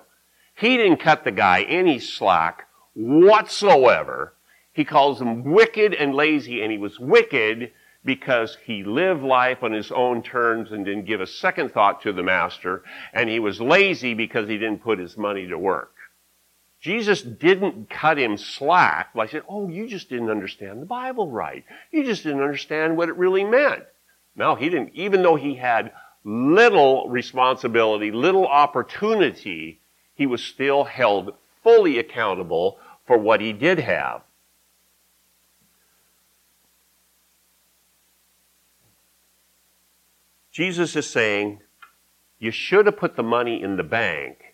He 0.56 0.78
didn't 0.78 0.98
cut 0.98 1.24
the 1.24 1.32
guy 1.32 1.64
any 1.64 2.00
slack 2.00 2.68
whatsoever. 2.94 4.34
He 4.72 4.86
calls 4.86 5.22
him 5.22 5.44
wicked 5.44 5.94
and 5.94 6.16
lazy, 6.16 6.62
and 6.62 6.72
he 6.72 6.78
was 6.78 7.00
wicked 7.00 7.72
because 8.06 8.58
he 8.64 8.84
lived 8.84 9.22
life 9.22 9.64
on 9.64 9.74
his 9.74 9.92
own 9.92 10.24
terms 10.24 10.72
and 10.72 10.86
didn't 10.86 11.06
give 11.06 11.20
a 11.20 11.28
second 11.28 11.74
thought 11.74 12.02
to 12.04 12.14
the 12.14 12.24
master, 12.24 12.84
and 13.14 13.30
he 13.30 13.40
was 13.40 13.60
lazy 13.60 14.14
because 14.14 14.48
he 14.48 14.58
didn't 14.58 14.84
put 14.84 15.00
his 15.00 15.18
money 15.18 15.48
to 15.48 15.58
work. 15.58 15.94
Jesus 16.88 17.22
didn't 17.22 17.90
cut 17.90 18.18
him 18.18 18.38
slack 18.38 19.14
by 19.14 19.28
saying, 19.28 19.44
Oh, 19.50 19.68
you 19.68 19.90
just 19.90 20.08
didn't 20.08 20.30
understand 20.30 20.82
the 20.82 20.86
Bible 20.86 21.30
right. 21.30 21.66
You 21.92 22.06
just 22.06 22.24
didn't 22.24 22.42
understand 22.42 22.96
what 22.96 23.10
it 23.10 23.18
really 23.18 23.44
meant. 23.44 23.84
No, 24.38 24.56
he 24.56 24.70
didn't. 24.70 24.92
Even 24.94 25.22
though 25.22 25.36
he 25.36 25.56
had 25.56 25.92
little 26.24 27.10
responsibility, 27.10 28.10
little 28.10 28.48
opportunity, 28.48 29.82
he 30.16 30.26
was 30.26 30.42
still 30.42 30.86
held 30.86 31.36
fully 31.62 32.00
accountable 32.00 32.80
for 33.06 33.18
what 33.18 33.42
he 33.42 33.52
did 33.52 33.80
have. 33.80 34.22
Jesus 40.54 40.96
is 40.96 41.10
saying, 41.10 41.60
you 42.40 42.52
should 42.52 42.86
have 42.86 42.96
put 42.96 43.18
the 43.18 43.24
money 43.24 43.62
in 43.62 43.76
the 43.76 43.84
bank 43.84 44.47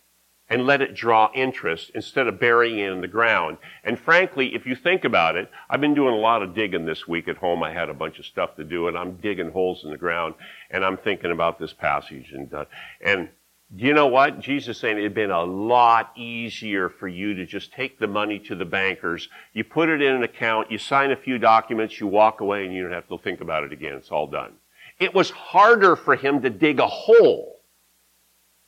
and 0.49 0.67
let 0.67 0.82
it 0.82 0.93
draw 0.93 1.32
interest 1.34 1.91
instead 1.95 2.27
of 2.27 2.39
burying 2.39 2.79
it 2.79 2.91
in 2.91 3.01
the 3.01 3.08
ground. 3.08 3.58
And 3.84 3.97
frankly, 3.97 4.53
if 4.53 4.65
you 4.65 4.75
think 4.75 5.06
about 5.06 5.36
it, 5.36 5.49
I've 5.69 5.82
been 5.82 5.93
doing 5.93 6.13
a 6.13 6.17
lot 6.17 6.43
of 6.43 6.53
digging 6.53 6.86
this 6.86 7.08
week 7.08 7.27
at 7.27 7.38
home. 7.38 7.63
I 7.63 7.71
had 7.71 7.89
a 7.89 7.93
bunch 7.93 8.19
of 8.19 8.25
stuff 8.25 8.56
to 8.58 8.63
do 8.63 8.88
and 8.88 8.97
I'm 8.97 9.15
digging 9.15 9.51
holes 9.51 9.84
in 9.84 9.91
the 9.91 9.97
ground 9.97 10.36
and 10.69 10.84
I'm 10.84 10.97
thinking 10.97 11.32
about 11.32 11.60
this 11.60 11.73
passage 11.73 12.32
and, 12.34 12.53
uh, 12.53 12.65
and 13.01 13.29
you 13.75 13.93
know 13.93 14.06
what? 14.06 14.39
Jesus 14.39 14.77
saying 14.77 14.99
it'd 14.99 15.15
been 15.15 15.32
a 15.32 15.43
lot 15.43 16.12
easier 16.15 16.89
for 16.89 17.08
you 17.08 17.34
to 17.34 17.45
just 17.45 17.73
take 17.73 17.97
the 17.97 18.06
money 18.06 18.38
to 18.39 18.53
the 18.53 18.65
bankers. 18.65 19.29
You 19.53 19.63
put 19.63 19.89
it 19.89 20.01
in 20.01 20.13
an 20.13 20.23
account, 20.23 20.69
you 20.69 20.77
sign 20.77 21.10
a 21.12 21.15
few 21.15 21.39
documents, 21.39 21.99
you 21.99 22.06
walk 22.06 22.41
away 22.41 22.65
and 22.65 22.73
you 22.73 22.84
don't 22.84 22.91
have 22.91 23.08
to 23.08 23.17
think 23.17 23.41
about 23.41 23.63
it 23.63 23.73
again. 23.73 23.93
It's 23.93 24.12
all 24.12 24.27
done. 24.27 24.53
It 24.99 25.15
was 25.15 25.32
harder 25.32 25.95
for 25.95 26.15
him 26.15 26.43
to 26.43 26.51
dig 26.51 26.79
a 26.79 26.88
hole 26.88 27.62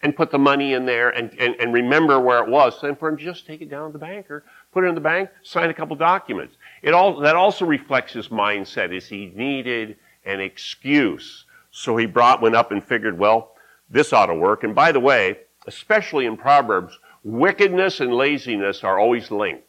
and 0.01 0.15
put 0.15 0.29
the 0.31 0.37
money 0.37 0.73
in 0.73 0.85
there 0.85 1.09
and, 1.09 1.33
and, 1.39 1.55
and 1.55 1.73
remember 1.73 2.19
where 2.19 2.43
it 2.43 2.49
was. 2.49 2.79
Then 2.81 2.95
for 2.95 3.09
him, 3.09 3.17
just 3.17 3.47
take 3.47 3.61
it 3.61 3.69
down 3.69 3.89
to 3.89 3.93
the 3.93 3.99
banker, 3.99 4.43
put 4.71 4.83
it 4.83 4.87
in 4.87 4.95
the 4.95 5.01
bank, 5.01 5.29
sign 5.41 5.69
a 5.69 5.73
couple 5.73 5.95
documents. 5.95 6.57
It 6.81 6.93
all, 6.93 7.19
that 7.21 7.35
also 7.35 7.65
reflects 7.65 8.13
his 8.13 8.27
mindset 8.27 8.95
is 8.95 9.07
he 9.07 9.31
needed 9.35 9.97
an 10.25 10.39
excuse. 10.39 11.45
So 11.71 11.97
he 11.97 12.05
brought 12.05 12.41
one 12.41 12.55
up 12.55 12.71
and 12.71 12.83
figured, 12.83 13.17
well, 13.17 13.53
this 13.89 14.13
ought 14.13 14.27
to 14.27 14.35
work. 14.35 14.63
And 14.63 14.75
by 14.75 14.91
the 14.91 14.99
way, 14.99 15.39
especially 15.67 16.25
in 16.25 16.37
Proverbs, 16.37 16.97
wickedness 17.23 17.99
and 17.99 18.13
laziness 18.13 18.83
are 18.83 18.99
always 18.99 19.31
linked. 19.31 19.63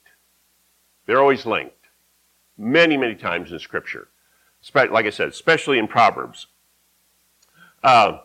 They're 1.07 1.21
always 1.21 1.47
linked. 1.47 1.73
Many, 2.59 2.97
many 2.97 3.15
times 3.15 3.53
in 3.53 3.59
scripture. 3.59 4.09
Like 4.75 5.07
I 5.07 5.11
said, 5.11 5.29
especially 5.29 5.79
in 5.79 5.87
Proverbs. 5.87 6.49
Uh, 7.83 8.19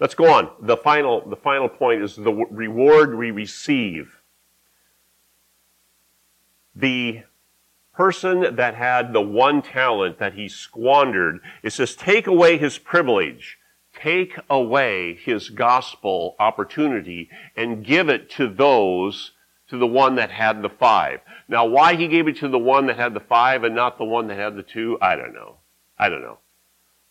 Let's 0.00 0.14
go 0.14 0.32
on. 0.32 0.50
The 0.60 0.76
final, 0.76 1.28
the 1.28 1.36
final 1.36 1.68
point 1.68 2.02
is 2.02 2.14
the 2.14 2.32
reward 2.32 3.16
we 3.16 3.30
receive. 3.30 4.20
The 6.74 7.22
person 7.94 8.54
that 8.54 8.76
had 8.76 9.12
the 9.12 9.20
one 9.20 9.60
talent 9.60 10.20
that 10.20 10.34
he 10.34 10.48
squandered, 10.48 11.40
it 11.64 11.72
says, 11.72 11.96
take 11.96 12.28
away 12.28 12.56
his 12.56 12.78
privilege, 12.78 13.58
take 13.92 14.38
away 14.48 15.14
his 15.14 15.50
gospel 15.50 16.36
opportunity, 16.38 17.28
and 17.56 17.84
give 17.84 18.08
it 18.08 18.30
to 18.30 18.46
those, 18.46 19.32
to 19.68 19.76
the 19.76 19.86
one 19.86 20.14
that 20.14 20.30
had 20.30 20.62
the 20.62 20.68
five. 20.68 21.18
Now, 21.48 21.66
why 21.66 21.96
he 21.96 22.06
gave 22.06 22.28
it 22.28 22.36
to 22.36 22.46
the 22.46 22.58
one 22.58 22.86
that 22.86 22.96
had 22.96 23.14
the 23.14 23.20
five 23.20 23.64
and 23.64 23.74
not 23.74 23.98
the 23.98 24.04
one 24.04 24.28
that 24.28 24.38
had 24.38 24.54
the 24.54 24.62
two, 24.62 24.96
I 25.02 25.16
don't 25.16 25.34
know. 25.34 25.56
I 25.98 26.08
don't 26.08 26.22
know. 26.22 26.38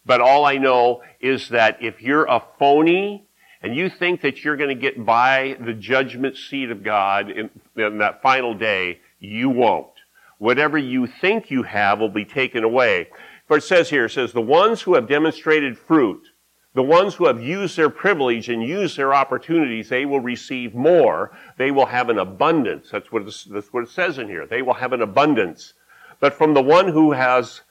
But 0.08 0.22
all 0.22 0.46
I 0.46 0.58
know 0.58 1.04
is 1.20 1.50
that 1.50 1.84
if 1.84 2.02
you're 2.02 2.26
a 2.26 2.42
phony 2.58 3.28
and 3.62 3.76
you 3.76 3.90
think 3.90 4.22
that 4.22 4.44
you're 4.44 4.56
going 4.56 4.76
to 4.76 4.82
get 4.82 5.06
by 5.06 5.58
the 5.60 5.74
judgment 5.74 6.38
seat 6.38 6.72
of 6.72 6.82
God 6.82 7.30
in, 7.30 7.50
in, 7.76 7.98
that 7.98 8.22
final 8.22 8.54
day, 8.54 9.02
you 9.20 9.50
won't. 9.50 9.92
Whatever 10.38 10.78
you 10.78 11.08
think 11.08 11.52
you 11.52 11.64
have 11.64 12.00
will 12.00 12.10
be 12.10 12.24
taken 12.24 12.64
away. 12.64 13.10
For 13.48 13.58
it 13.58 13.64
says 13.64 13.90
here, 13.90 14.06
it 14.06 14.12
says, 14.12 14.32
the 14.32 14.42
ones 14.42 14.82
who 14.82 14.94
have 14.94 15.10
demonstrated 15.10 15.78
fruit, 15.78 16.26
the 16.74 16.84
ones 16.84 17.16
who 17.16 17.26
have 17.26 17.42
used 17.42 17.76
their 17.76 17.90
privilege 17.90 18.48
and 18.48 18.64
used 18.64 18.96
their 18.96 19.14
opportunities, 19.14 19.90
they 19.90 20.06
will 20.06 20.20
receive 20.22 20.74
more. 20.74 21.32
They 21.58 21.72
will 21.72 21.88
have 21.88 22.10
an 22.10 22.20
abundance. 22.20 22.90
That's 22.92 23.12
what, 23.12 23.26
that's 23.26 23.74
what 23.74 23.84
it 23.84 23.90
says 23.90 24.20
in 24.20 24.28
here. 24.28 24.46
They 24.46 24.62
will 24.62 24.76
have 24.76 24.94
an 24.94 25.02
abundance. 25.02 25.74
But 26.20 26.34
from 26.34 26.54
the 26.54 26.62
one 26.62 26.88
who 26.88 27.12
has 27.12 27.62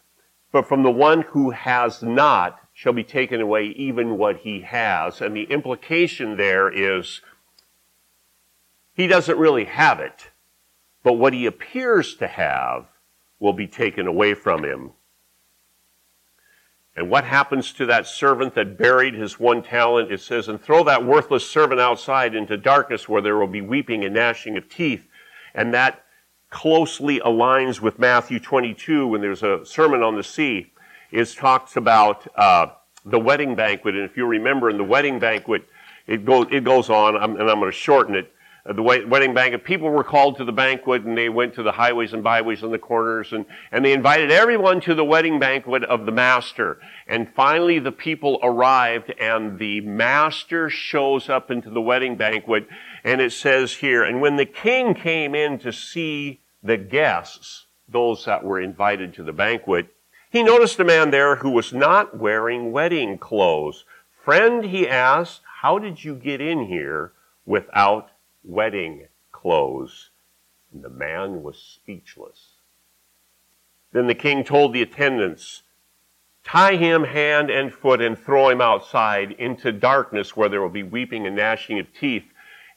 but 0.53 0.67
from 0.67 0.83
the 0.83 0.91
one 0.91 1.23
who 1.23 1.51
has 1.51 2.03
not 2.03 2.61
shall 2.73 2.93
be 2.93 3.05
taken 3.05 3.41
away 3.41 3.67
even 3.69 4.19
what 4.19 4.39
he 4.39 4.61
has. 4.61 5.21
And 5.21 5.37
the 5.37 5.45
implication 5.45 6.37
there 6.37 6.69
is 6.69 7.21
he 8.95 9.07
doesn't 9.07 9.39
really 9.39 9.65
have 9.65 10.01
it, 10.01 10.31
but 11.03 11.15
what 11.15 11.35
he 11.35 11.47
appears 11.47 12.15
to 12.17 12.27
have 12.27 12.87
will 13.39 13.53
be 13.53 13.67
taken 13.67 14.07
away 14.07 14.35
from 14.35 14.65
him. 14.65 14.93
And 16.97 17.11
what 17.11 17.25
happens 17.25 17.75
to 17.75 17.85
that 17.87 18.07
servant 18.07 18.55
that 18.55 18.79
buried 18.79 19.13
his 19.13 19.39
one 19.39 19.63
talent? 19.63 20.11
It 20.11 20.23
says, 20.23 20.49
and 20.49 20.59
throw 20.59 20.83
that 20.85 21.05
worthless 21.05 21.49
servant 21.49 21.79
outside 21.79 22.35
into 22.35 22.57
darkness 22.57 23.07
where 23.07 23.21
there 23.21 23.37
will 23.37 23.47
be 23.47 23.61
weeping 23.61 24.03
and 24.03 24.15
gnashing 24.15 24.57
of 24.57 24.71
teeth. 24.71 25.07
And 25.55 25.75
that 25.75 26.06
closely 26.57 27.21
aligns 27.21 27.83
with 27.83 27.99
Matthew 27.99 28.41
22 28.41 29.09
when 29.09 29.21
there's 29.21 29.43
a 29.43 29.67
sermon 29.67 30.03
on 30.03 30.17
the 30.17 30.23
sea. 30.23 30.73
It 31.11 31.29
talks 31.37 31.77
about 31.77 32.27
uh, 32.35 32.69
the 33.05 33.19
wedding 33.19 33.55
banquet, 33.55 33.95
and 33.95 34.05
if 34.05 34.17
you 34.17 34.25
remember 34.25 34.71
in 34.71 34.79
the 34.79 34.85
wedding 34.85 35.19
banquet, 35.19 35.69
it 36.07 36.25
goes 36.25 36.47
it 36.51 36.65
goes 36.65 36.89
on, 36.89 37.15
and 37.15 37.51
I'm 37.51 37.61
going 37.61 37.71
to 37.71 37.73
shorten 37.73 38.15
it. 38.15 38.33
the 38.65 38.83
wedding 38.83 39.35
banquet. 39.35 39.65
People 39.65 39.91
were 39.91 40.03
called 40.03 40.39
to 40.39 40.47
the 40.47 40.53
banquet 40.53 41.05
and 41.05 41.17
they 41.17 41.29
went 41.29 41.53
to 41.57 41.63
the 41.63 41.73
highways 41.73 42.15
and 42.15 42.25
byways 42.25 42.63
and 42.63 42.73
the 42.73 42.79
corners 42.79 43.35
and, 43.35 43.45
and 43.71 43.85
they 43.85 43.93
invited 43.93 44.31
everyone 44.31 44.81
to 44.81 44.95
the 44.95 45.05
wedding 45.05 45.39
banquet 45.39 45.85
of 45.85 46.07
the 46.07 46.11
master. 46.11 46.81
And 47.07 47.29
finally 47.37 47.79
the 47.79 47.93
people 47.93 48.41
arrived 48.43 49.13
and 49.21 49.59
the 49.59 49.83
master 49.83 50.71
shows 50.71 51.29
up 51.29 51.51
into 51.51 51.69
the 51.71 51.83
wedding 51.83 52.17
banquet 52.17 52.67
and 53.05 53.21
it 53.21 53.33
says 53.33 53.75
here, 53.75 54.03
and 54.03 54.23
when 54.23 54.37
the 54.37 54.47
king 54.47 54.95
came 54.95 55.35
in 55.35 55.59
to 55.59 55.71
see 55.71 56.41
the 56.67 56.77
guests, 56.77 57.67
those 57.89 58.25
that 58.25 58.45
were 58.45 58.61
invited 58.61 59.15
to 59.15 59.23
the 59.23 59.33
banquet, 59.33 59.89
he 60.31 60.43
noticed 60.43 60.81
a 60.81 60.85
man 60.85 61.11
there 61.11 61.37
who 61.37 61.51
was 61.51 61.73
not 61.73 62.19
wearing 62.19 62.73
wedding 62.73 63.19
clothes. 63.19 63.85
Friend, 64.25 64.65
he 64.65 64.89
asked, 64.89 65.43
how 65.61 65.79
did 65.79 66.05
you 66.05 66.15
get 66.15 66.41
in 66.41 66.67
here 66.67 67.13
without 67.47 68.11
wedding 68.47 69.07
clothes. 69.33 70.11
And 70.73 70.83
the 70.83 70.91
man 70.91 71.43
was 71.43 71.57
speechless. 71.57 72.55
Then 73.93 74.07
the 74.07 74.15
king 74.15 74.45
told 74.45 74.73
the 74.73 74.83
attendants, 74.83 75.63
Tie 76.45 76.77
him 76.77 77.05
hand 77.05 77.51
and 77.51 77.73
foot 77.73 78.01
and 78.01 78.17
throw 78.17 78.51
him 78.51 78.61
outside 78.61 79.33
into 79.33 79.73
darkness 79.73 80.37
where 80.37 80.49
there 80.49 80.61
will 80.63 80.69
be 80.69 80.85
weeping 80.85 81.27
and 81.27 81.35
gnashing 81.35 81.79
of 81.81 81.87
teeth. 81.93 82.25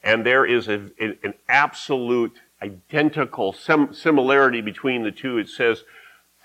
And 0.02 0.26
there 0.26 0.44
is 0.44 0.66
a, 0.66 0.90
an 0.98 1.34
absolute 1.48 2.40
identical 2.62 3.52
similarity 3.52 4.60
between 4.60 5.02
the 5.02 5.12
two. 5.12 5.38
It 5.38 5.48
says, 5.48 5.84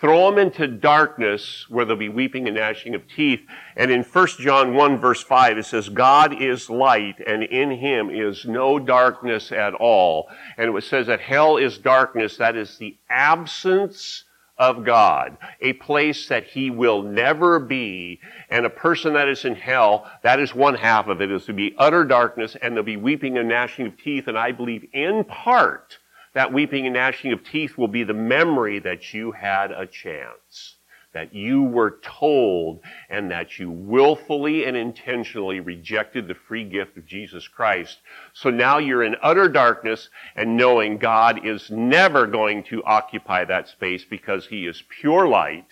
Throw 0.01 0.29
them 0.29 0.37
into 0.37 0.67
darkness 0.67 1.65
where 1.69 1.85
there'll 1.85 1.97
be 1.97 2.09
weeping 2.09 2.47
and 2.47 2.57
gnashing 2.57 2.95
of 2.95 3.07
teeth. 3.07 3.39
And 3.77 3.89
in 3.89 4.03
1 4.03 4.27
John 4.39 4.73
1 4.73 4.99
verse 4.99 5.23
5, 5.23 5.57
it 5.57 5.65
says, 5.65 5.87
God 5.87 6.41
is 6.41 6.69
light 6.69 7.15
and 7.25 7.43
in 7.43 7.71
him 7.71 8.09
is 8.09 8.45
no 8.45 8.77
darkness 8.77 9.53
at 9.53 9.73
all. 9.73 10.27
And 10.57 10.75
it 10.75 10.83
says 10.83 11.07
that 11.07 11.21
hell 11.21 11.55
is 11.55 11.77
darkness. 11.77 12.35
That 12.37 12.57
is 12.57 12.77
the 12.77 12.97
absence 13.09 14.25
of 14.57 14.85
God, 14.85 15.37
a 15.61 15.73
place 15.73 16.27
that 16.27 16.45
he 16.45 16.69
will 16.69 17.01
never 17.01 17.59
be. 17.59 18.19
And 18.49 18.65
a 18.65 18.69
person 18.69 19.13
that 19.13 19.29
is 19.29 19.45
in 19.45 19.55
hell, 19.55 20.11
that 20.23 20.39
is 20.39 20.53
one 20.53 20.75
half 20.75 21.07
of 21.07 21.21
it, 21.21 21.31
is 21.31 21.45
to 21.45 21.53
be 21.53 21.73
utter 21.77 22.03
darkness 22.03 22.57
and 22.61 22.73
there'll 22.73 22.83
be 22.83 22.97
weeping 22.97 23.37
and 23.37 23.47
gnashing 23.47 23.87
of 23.87 23.97
teeth. 23.97 24.27
And 24.27 24.37
I 24.37 24.51
believe 24.51 24.85
in 24.93 25.23
part, 25.23 25.99
that 26.35 26.51
weeping 26.51 26.85
and 26.85 26.93
gnashing 26.93 27.31
of 27.31 27.45
teeth 27.45 27.77
will 27.77 27.87
be 27.87 28.03
the 28.03 28.13
memory 28.13 28.77
that 28.79 29.13
you 29.13 29.31
had 29.31 29.71
a 29.71 29.87
chance, 29.87 30.75
that 31.13 31.33
you 31.33 31.63
were 31.63 31.97
told, 32.03 32.81
and 33.09 33.31
that 33.31 33.57
you 33.57 33.71
willfully 33.71 34.65
and 34.65 34.75
intentionally 34.75 35.61
rejected 35.61 36.27
the 36.27 36.35
free 36.35 36.65
gift 36.65 36.97
of 36.97 37.05
Jesus 37.05 37.47
Christ. 37.47 37.99
So 38.33 38.49
now 38.49 38.79
you're 38.79 39.05
in 39.05 39.15
utter 39.23 39.47
darkness 39.47 40.09
and 40.35 40.57
knowing 40.57 40.97
God 40.97 41.45
is 41.45 41.71
never 41.71 42.27
going 42.27 42.65
to 42.65 42.83
occupy 42.83 43.45
that 43.45 43.69
space 43.69 44.03
because 44.03 44.47
He 44.47 44.67
is 44.67 44.83
pure 44.99 45.29
light, 45.29 45.67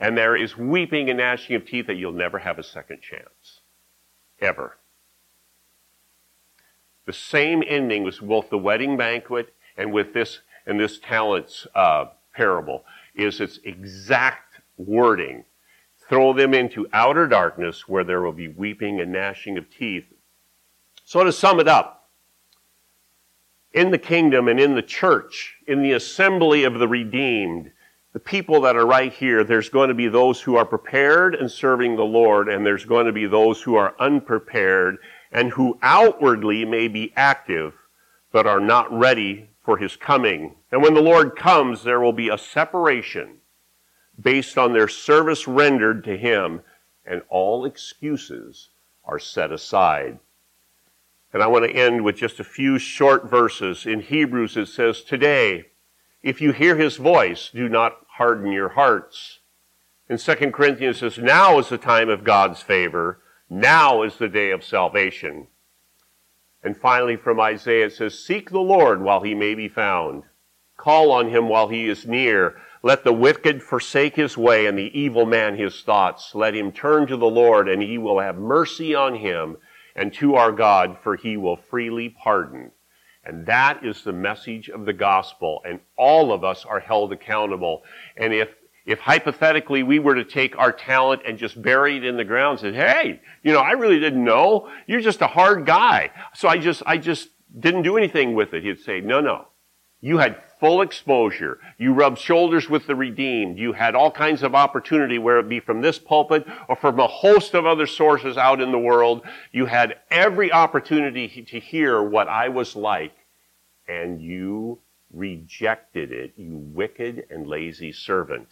and 0.00 0.18
there 0.18 0.34
is 0.34 0.58
weeping 0.58 1.08
and 1.08 1.20
gnashing 1.20 1.54
of 1.54 1.66
teeth 1.66 1.86
that 1.86 1.94
you'll 1.94 2.10
never 2.10 2.40
have 2.40 2.58
a 2.58 2.64
second 2.64 3.00
chance. 3.00 3.60
Ever. 4.40 4.76
The 7.06 7.12
same 7.12 7.62
ending 7.64 8.02
was 8.02 8.18
both 8.18 8.50
the 8.50 8.58
wedding 8.58 8.96
banquet 8.96 9.53
and 9.76 9.92
with 9.92 10.12
this 10.14 10.40
and 10.66 10.78
this 10.78 10.98
talents 10.98 11.66
uh, 11.74 12.06
parable 12.34 12.84
is 13.14 13.40
its 13.40 13.58
exact 13.64 14.60
wording. 14.76 15.44
Throw 16.08 16.32
them 16.32 16.52
into 16.54 16.86
outer 16.92 17.26
darkness 17.26 17.88
where 17.88 18.04
there 18.04 18.22
will 18.22 18.32
be 18.32 18.48
weeping 18.48 19.00
and 19.00 19.12
gnashing 19.12 19.56
of 19.56 19.70
teeth. 19.70 20.06
So 21.04 21.24
to 21.24 21.32
sum 21.32 21.60
it 21.60 21.68
up, 21.68 22.08
in 23.72 23.90
the 23.90 23.98
kingdom 23.98 24.48
and 24.48 24.60
in 24.60 24.74
the 24.74 24.82
church, 24.82 25.56
in 25.66 25.82
the 25.82 25.92
assembly 25.92 26.64
of 26.64 26.78
the 26.78 26.88
redeemed, 26.88 27.72
the 28.12 28.20
people 28.20 28.60
that 28.60 28.76
are 28.76 28.86
right 28.86 29.12
here, 29.12 29.42
there's 29.42 29.68
going 29.68 29.88
to 29.88 29.94
be 29.94 30.06
those 30.06 30.40
who 30.40 30.54
are 30.54 30.64
prepared 30.64 31.34
and 31.34 31.50
serving 31.50 31.96
the 31.96 32.04
Lord, 32.04 32.48
and 32.48 32.64
there's 32.64 32.84
going 32.84 33.06
to 33.06 33.12
be 33.12 33.26
those 33.26 33.60
who 33.60 33.74
are 33.74 33.96
unprepared 33.98 34.98
and 35.32 35.50
who 35.50 35.76
outwardly 35.82 36.64
may 36.64 36.86
be 36.86 37.12
active, 37.16 37.74
but 38.30 38.46
are 38.46 38.60
not 38.60 38.96
ready 38.96 39.48
for 39.64 39.78
his 39.78 39.96
coming. 39.96 40.56
And 40.70 40.82
when 40.82 40.94
the 40.94 41.00
Lord 41.00 41.36
comes, 41.36 41.82
there 41.82 42.00
will 42.00 42.12
be 42.12 42.28
a 42.28 42.38
separation 42.38 43.38
based 44.20 44.58
on 44.58 44.72
their 44.72 44.88
service 44.88 45.48
rendered 45.48 46.04
to 46.04 46.16
him, 46.16 46.60
and 47.04 47.22
all 47.28 47.64
excuses 47.64 48.68
are 49.04 49.18
set 49.18 49.50
aside. 49.50 50.18
And 51.32 51.42
I 51.42 51.48
want 51.48 51.64
to 51.64 51.76
end 51.76 52.04
with 52.04 52.16
just 52.16 52.38
a 52.38 52.44
few 52.44 52.78
short 52.78 53.28
verses. 53.28 53.86
In 53.86 54.00
Hebrews, 54.00 54.56
it 54.56 54.66
says, 54.66 55.02
Today, 55.02 55.66
if 56.22 56.40
you 56.40 56.52
hear 56.52 56.76
his 56.76 56.96
voice, 56.96 57.50
do 57.52 57.68
not 57.68 57.98
harden 58.16 58.52
your 58.52 58.70
hearts. 58.70 59.40
In 60.08 60.18
2 60.18 60.52
Corinthians, 60.52 61.02
it 61.02 61.12
says, 61.12 61.22
Now 61.22 61.58
is 61.58 61.68
the 61.68 61.78
time 61.78 62.08
of 62.08 62.22
God's 62.22 62.62
favor. 62.62 63.20
Now 63.50 64.02
is 64.02 64.16
the 64.16 64.28
day 64.28 64.50
of 64.50 64.62
salvation. 64.62 65.48
And 66.64 66.76
finally, 66.76 67.16
from 67.16 67.38
Isaiah, 67.38 67.86
it 67.86 67.92
says, 67.92 68.18
Seek 68.18 68.50
the 68.50 68.58
Lord 68.58 69.02
while 69.02 69.20
he 69.20 69.34
may 69.34 69.54
be 69.54 69.68
found. 69.68 70.22
Call 70.78 71.12
on 71.12 71.28
him 71.28 71.48
while 71.48 71.68
he 71.68 71.86
is 71.86 72.06
near. 72.06 72.56
Let 72.82 73.04
the 73.04 73.12
wicked 73.12 73.62
forsake 73.62 74.16
his 74.16 74.36
way 74.36 74.66
and 74.66 74.76
the 74.76 74.98
evil 74.98 75.26
man 75.26 75.56
his 75.56 75.82
thoughts. 75.82 76.34
Let 76.34 76.54
him 76.54 76.72
turn 76.72 77.06
to 77.06 77.16
the 77.16 77.26
Lord 77.26 77.68
and 77.68 77.82
he 77.82 77.98
will 77.98 78.20
have 78.20 78.36
mercy 78.36 78.94
on 78.94 79.14
him 79.14 79.58
and 79.94 80.12
to 80.14 80.34
our 80.34 80.52
God, 80.52 80.96
for 81.02 81.16
he 81.16 81.36
will 81.36 81.56
freely 81.56 82.08
pardon. 82.08 82.72
And 83.24 83.46
that 83.46 83.84
is 83.84 84.02
the 84.02 84.12
message 84.12 84.68
of 84.68 84.84
the 84.84 84.92
gospel. 84.92 85.62
And 85.66 85.80
all 85.96 86.32
of 86.32 86.44
us 86.44 86.64
are 86.64 86.80
held 86.80 87.12
accountable. 87.12 87.82
And 88.16 88.34
if 88.34 88.48
if 88.86 88.98
hypothetically 88.98 89.82
we 89.82 89.98
were 89.98 90.14
to 90.14 90.24
take 90.24 90.58
our 90.58 90.72
talent 90.72 91.22
and 91.26 91.38
just 91.38 91.60
bury 91.60 91.96
it 91.96 92.04
in 92.04 92.16
the 92.16 92.24
ground 92.24 92.62
and 92.62 92.74
say, 92.74 92.78
hey, 92.78 93.20
you 93.42 93.52
know, 93.52 93.60
I 93.60 93.72
really 93.72 93.98
didn't 93.98 94.22
know. 94.22 94.70
You're 94.86 95.00
just 95.00 95.22
a 95.22 95.26
hard 95.26 95.64
guy. 95.64 96.10
So 96.34 96.48
I 96.48 96.58
just, 96.58 96.82
I 96.84 96.98
just 96.98 97.30
didn't 97.58 97.82
do 97.82 97.96
anything 97.96 98.34
with 98.34 98.52
it. 98.52 98.62
He'd 98.62 98.80
say, 98.80 99.00
no, 99.00 99.20
no. 99.20 99.48
You 100.00 100.18
had 100.18 100.42
full 100.60 100.82
exposure. 100.82 101.58
You 101.78 101.94
rubbed 101.94 102.18
shoulders 102.18 102.68
with 102.68 102.86
the 102.86 102.94
redeemed. 102.94 103.58
You 103.58 103.72
had 103.72 103.94
all 103.94 104.10
kinds 104.10 104.42
of 104.42 104.54
opportunity, 104.54 105.18
where 105.18 105.38
it 105.38 105.48
be 105.48 105.60
from 105.60 105.80
this 105.80 105.98
pulpit 105.98 106.46
or 106.68 106.76
from 106.76 107.00
a 107.00 107.06
host 107.06 107.54
of 107.54 107.64
other 107.64 107.86
sources 107.86 108.36
out 108.36 108.60
in 108.60 108.70
the 108.70 108.78
world. 108.78 109.22
You 109.50 109.64
had 109.64 110.00
every 110.10 110.52
opportunity 110.52 111.46
to 111.50 111.58
hear 111.58 112.02
what 112.02 112.28
I 112.28 112.50
was 112.50 112.76
like, 112.76 113.14
and 113.88 114.20
you 114.20 114.80
rejected 115.10 116.12
it, 116.12 116.34
you 116.36 116.56
wicked 116.56 117.26
and 117.30 117.46
lazy 117.46 117.92
servant. 117.92 118.48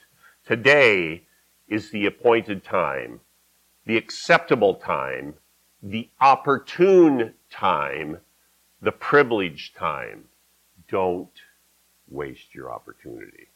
Today 0.46 1.22
is 1.68 1.90
the 1.90 2.06
appointed 2.06 2.64
time, 2.64 3.20
the 3.86 3.96
acceptable 3.96 4.74
time, 4.74 5.34
the 5.80 6.08
opportune 6.20 7.34
time, 7.48 8.18
the 8.80 8.90
privileged 8.90 9.76
time. 9.76 10.24
Don't 10.88 11.30
waste 12.08 12.56
your 12.56 12.72
opportunity. 12.72 13.46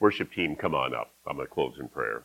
Worship 0.00 0.32
team, 0.32 0.56
come 0.56 0.74
on 0.74 0.94
up. 0.94 1.12
I'm 1.26 1.36
going 1.36 1.46
to 1.46 1.52
close 1.52 1.76
in 1.78 1.88
prayer. 1.88 2.22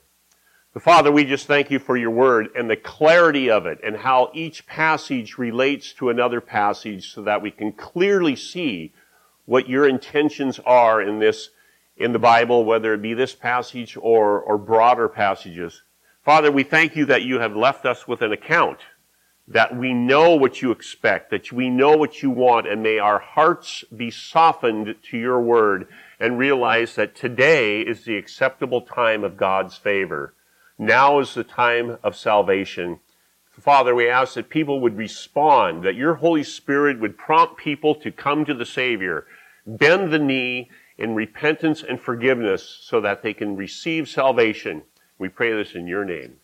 The 0.74 0.80
Father, 0.80 1.12
we 1.12 1.26
just 1.26 1.46
thank 1.46 1.70
you 1.70 1.80
for 1.80 1.98
your 1.98 2.12
word 2.12 2.48
and 2.56 2.70
the 2.70 2.78
clarity 2.78 3.50
of 3.50 3.66
it 3.66 3.80
and 3.84 3.98
how 3.98 4.32
each 4.34 4.66
passage 4.66 5.38
relates 5.38 5.92
to 5.94 6.10
another 6.10 6.40
passage 6.40 7.14
so 7.14 7.22
that 7.24 7.42
we 7.42 7.52
can 7.52 7.74
clearly 7.74 8.38
see 8.38 8.94
what 9.44 9.68
your 9.68 9.86
intentions 9.86 10.58
are 10.66 11.02
in 11.02 11.20
this 11.20 11.50
in 11.98 12.14
the 12.14 12.20
Bible, 12.20 12.66
whether 12.66 12.94
it 12.94 13.02
be 13.02 13.14
this 13.14 13.36
passage 13.36 13.98
or, 14.00 14.40
or 14.40 14.58
broader 14.58 15.08
passages. 15.08 15.84
Father, 16.24 16.52
we 16.52 16.64
thank 16.64 16.96
you 16.96 17.06
that 17.06 17.24
you 17.24 17.40
have 17.40 17.56
left 17.56 17.86
us 17.86 18.08
with 18.08 18.22
an 18.22 18.32
account, 18.32 18.80
that 19.48 19.76
we 19.76 19.94
know 19.94 20.36
what 20.36 20.62
you 20.62 20.72
expect, 20.72 21.32
that 21.32 21.52
we 21.52 21.70
know 21.70 21.98
what 21.98 22.22
you 22.22 22.30
want, 22.30 22.68
and 22.68 22.84
may 22.84 23.00
our 23.00 23.20
hearts 23.20 23.84
be 23.96 24.12
softened 24.12 24.96
to 25.10 25.18
your 25.18 25.42
word 25.42 25.88
and 26.20 26.38
realize 26.38 26.96
that 26.96 27.16
today 27.16 27.82
is 27.82 28.06
the 28.06 28.18
acceptable 28.18 28.82
time 28.82 29.24
of 29.24 29.38
God's 29.38 29.78
favor. 29.78 30.34
Now 30.78 31.20
is 31.20 31.34
the 31.34 31.44
time 31.44 31.98
of 32.04 32.16
salvation. 32.16 33.00
Father, 33.60 33.94
we 33.94 34.10
ask 34.10 34.36
that 34.36 34.50
people 34.50 34.80
would 34.80 34.98
respond, 34.98 35.84
that 35.84 35.96
your 35.96 36.16
Holy 36.16 36.44
Spirit 36.44 37.00
would 37.00 37.18
prompt 37.18 37.58
people 37.58 37.94
to 37.96 38.12
come 38.12 38.46
to 38.46 38.54
the 38.54 38.66
Savior, 38.66 39.26
bend 39.68 40.12
the 40.12 40.20
knee, 40.20 40.70
in 41.02 41.16
repentance 41.16 41.82
and 41.82 42.00
forgiveness 42.00 42.80
so 42.84 43.02
that 43.02 43.24
they 43.24 43.34
can 43.34 43.56
receive 43.56 44.08
salvation. 44.08 44.84
We 45.18 45.30
pray 45.30 45.52
this 45.52 45.74
in 45.74 45.88
your 45.88 46.06
name. 46.06 46.41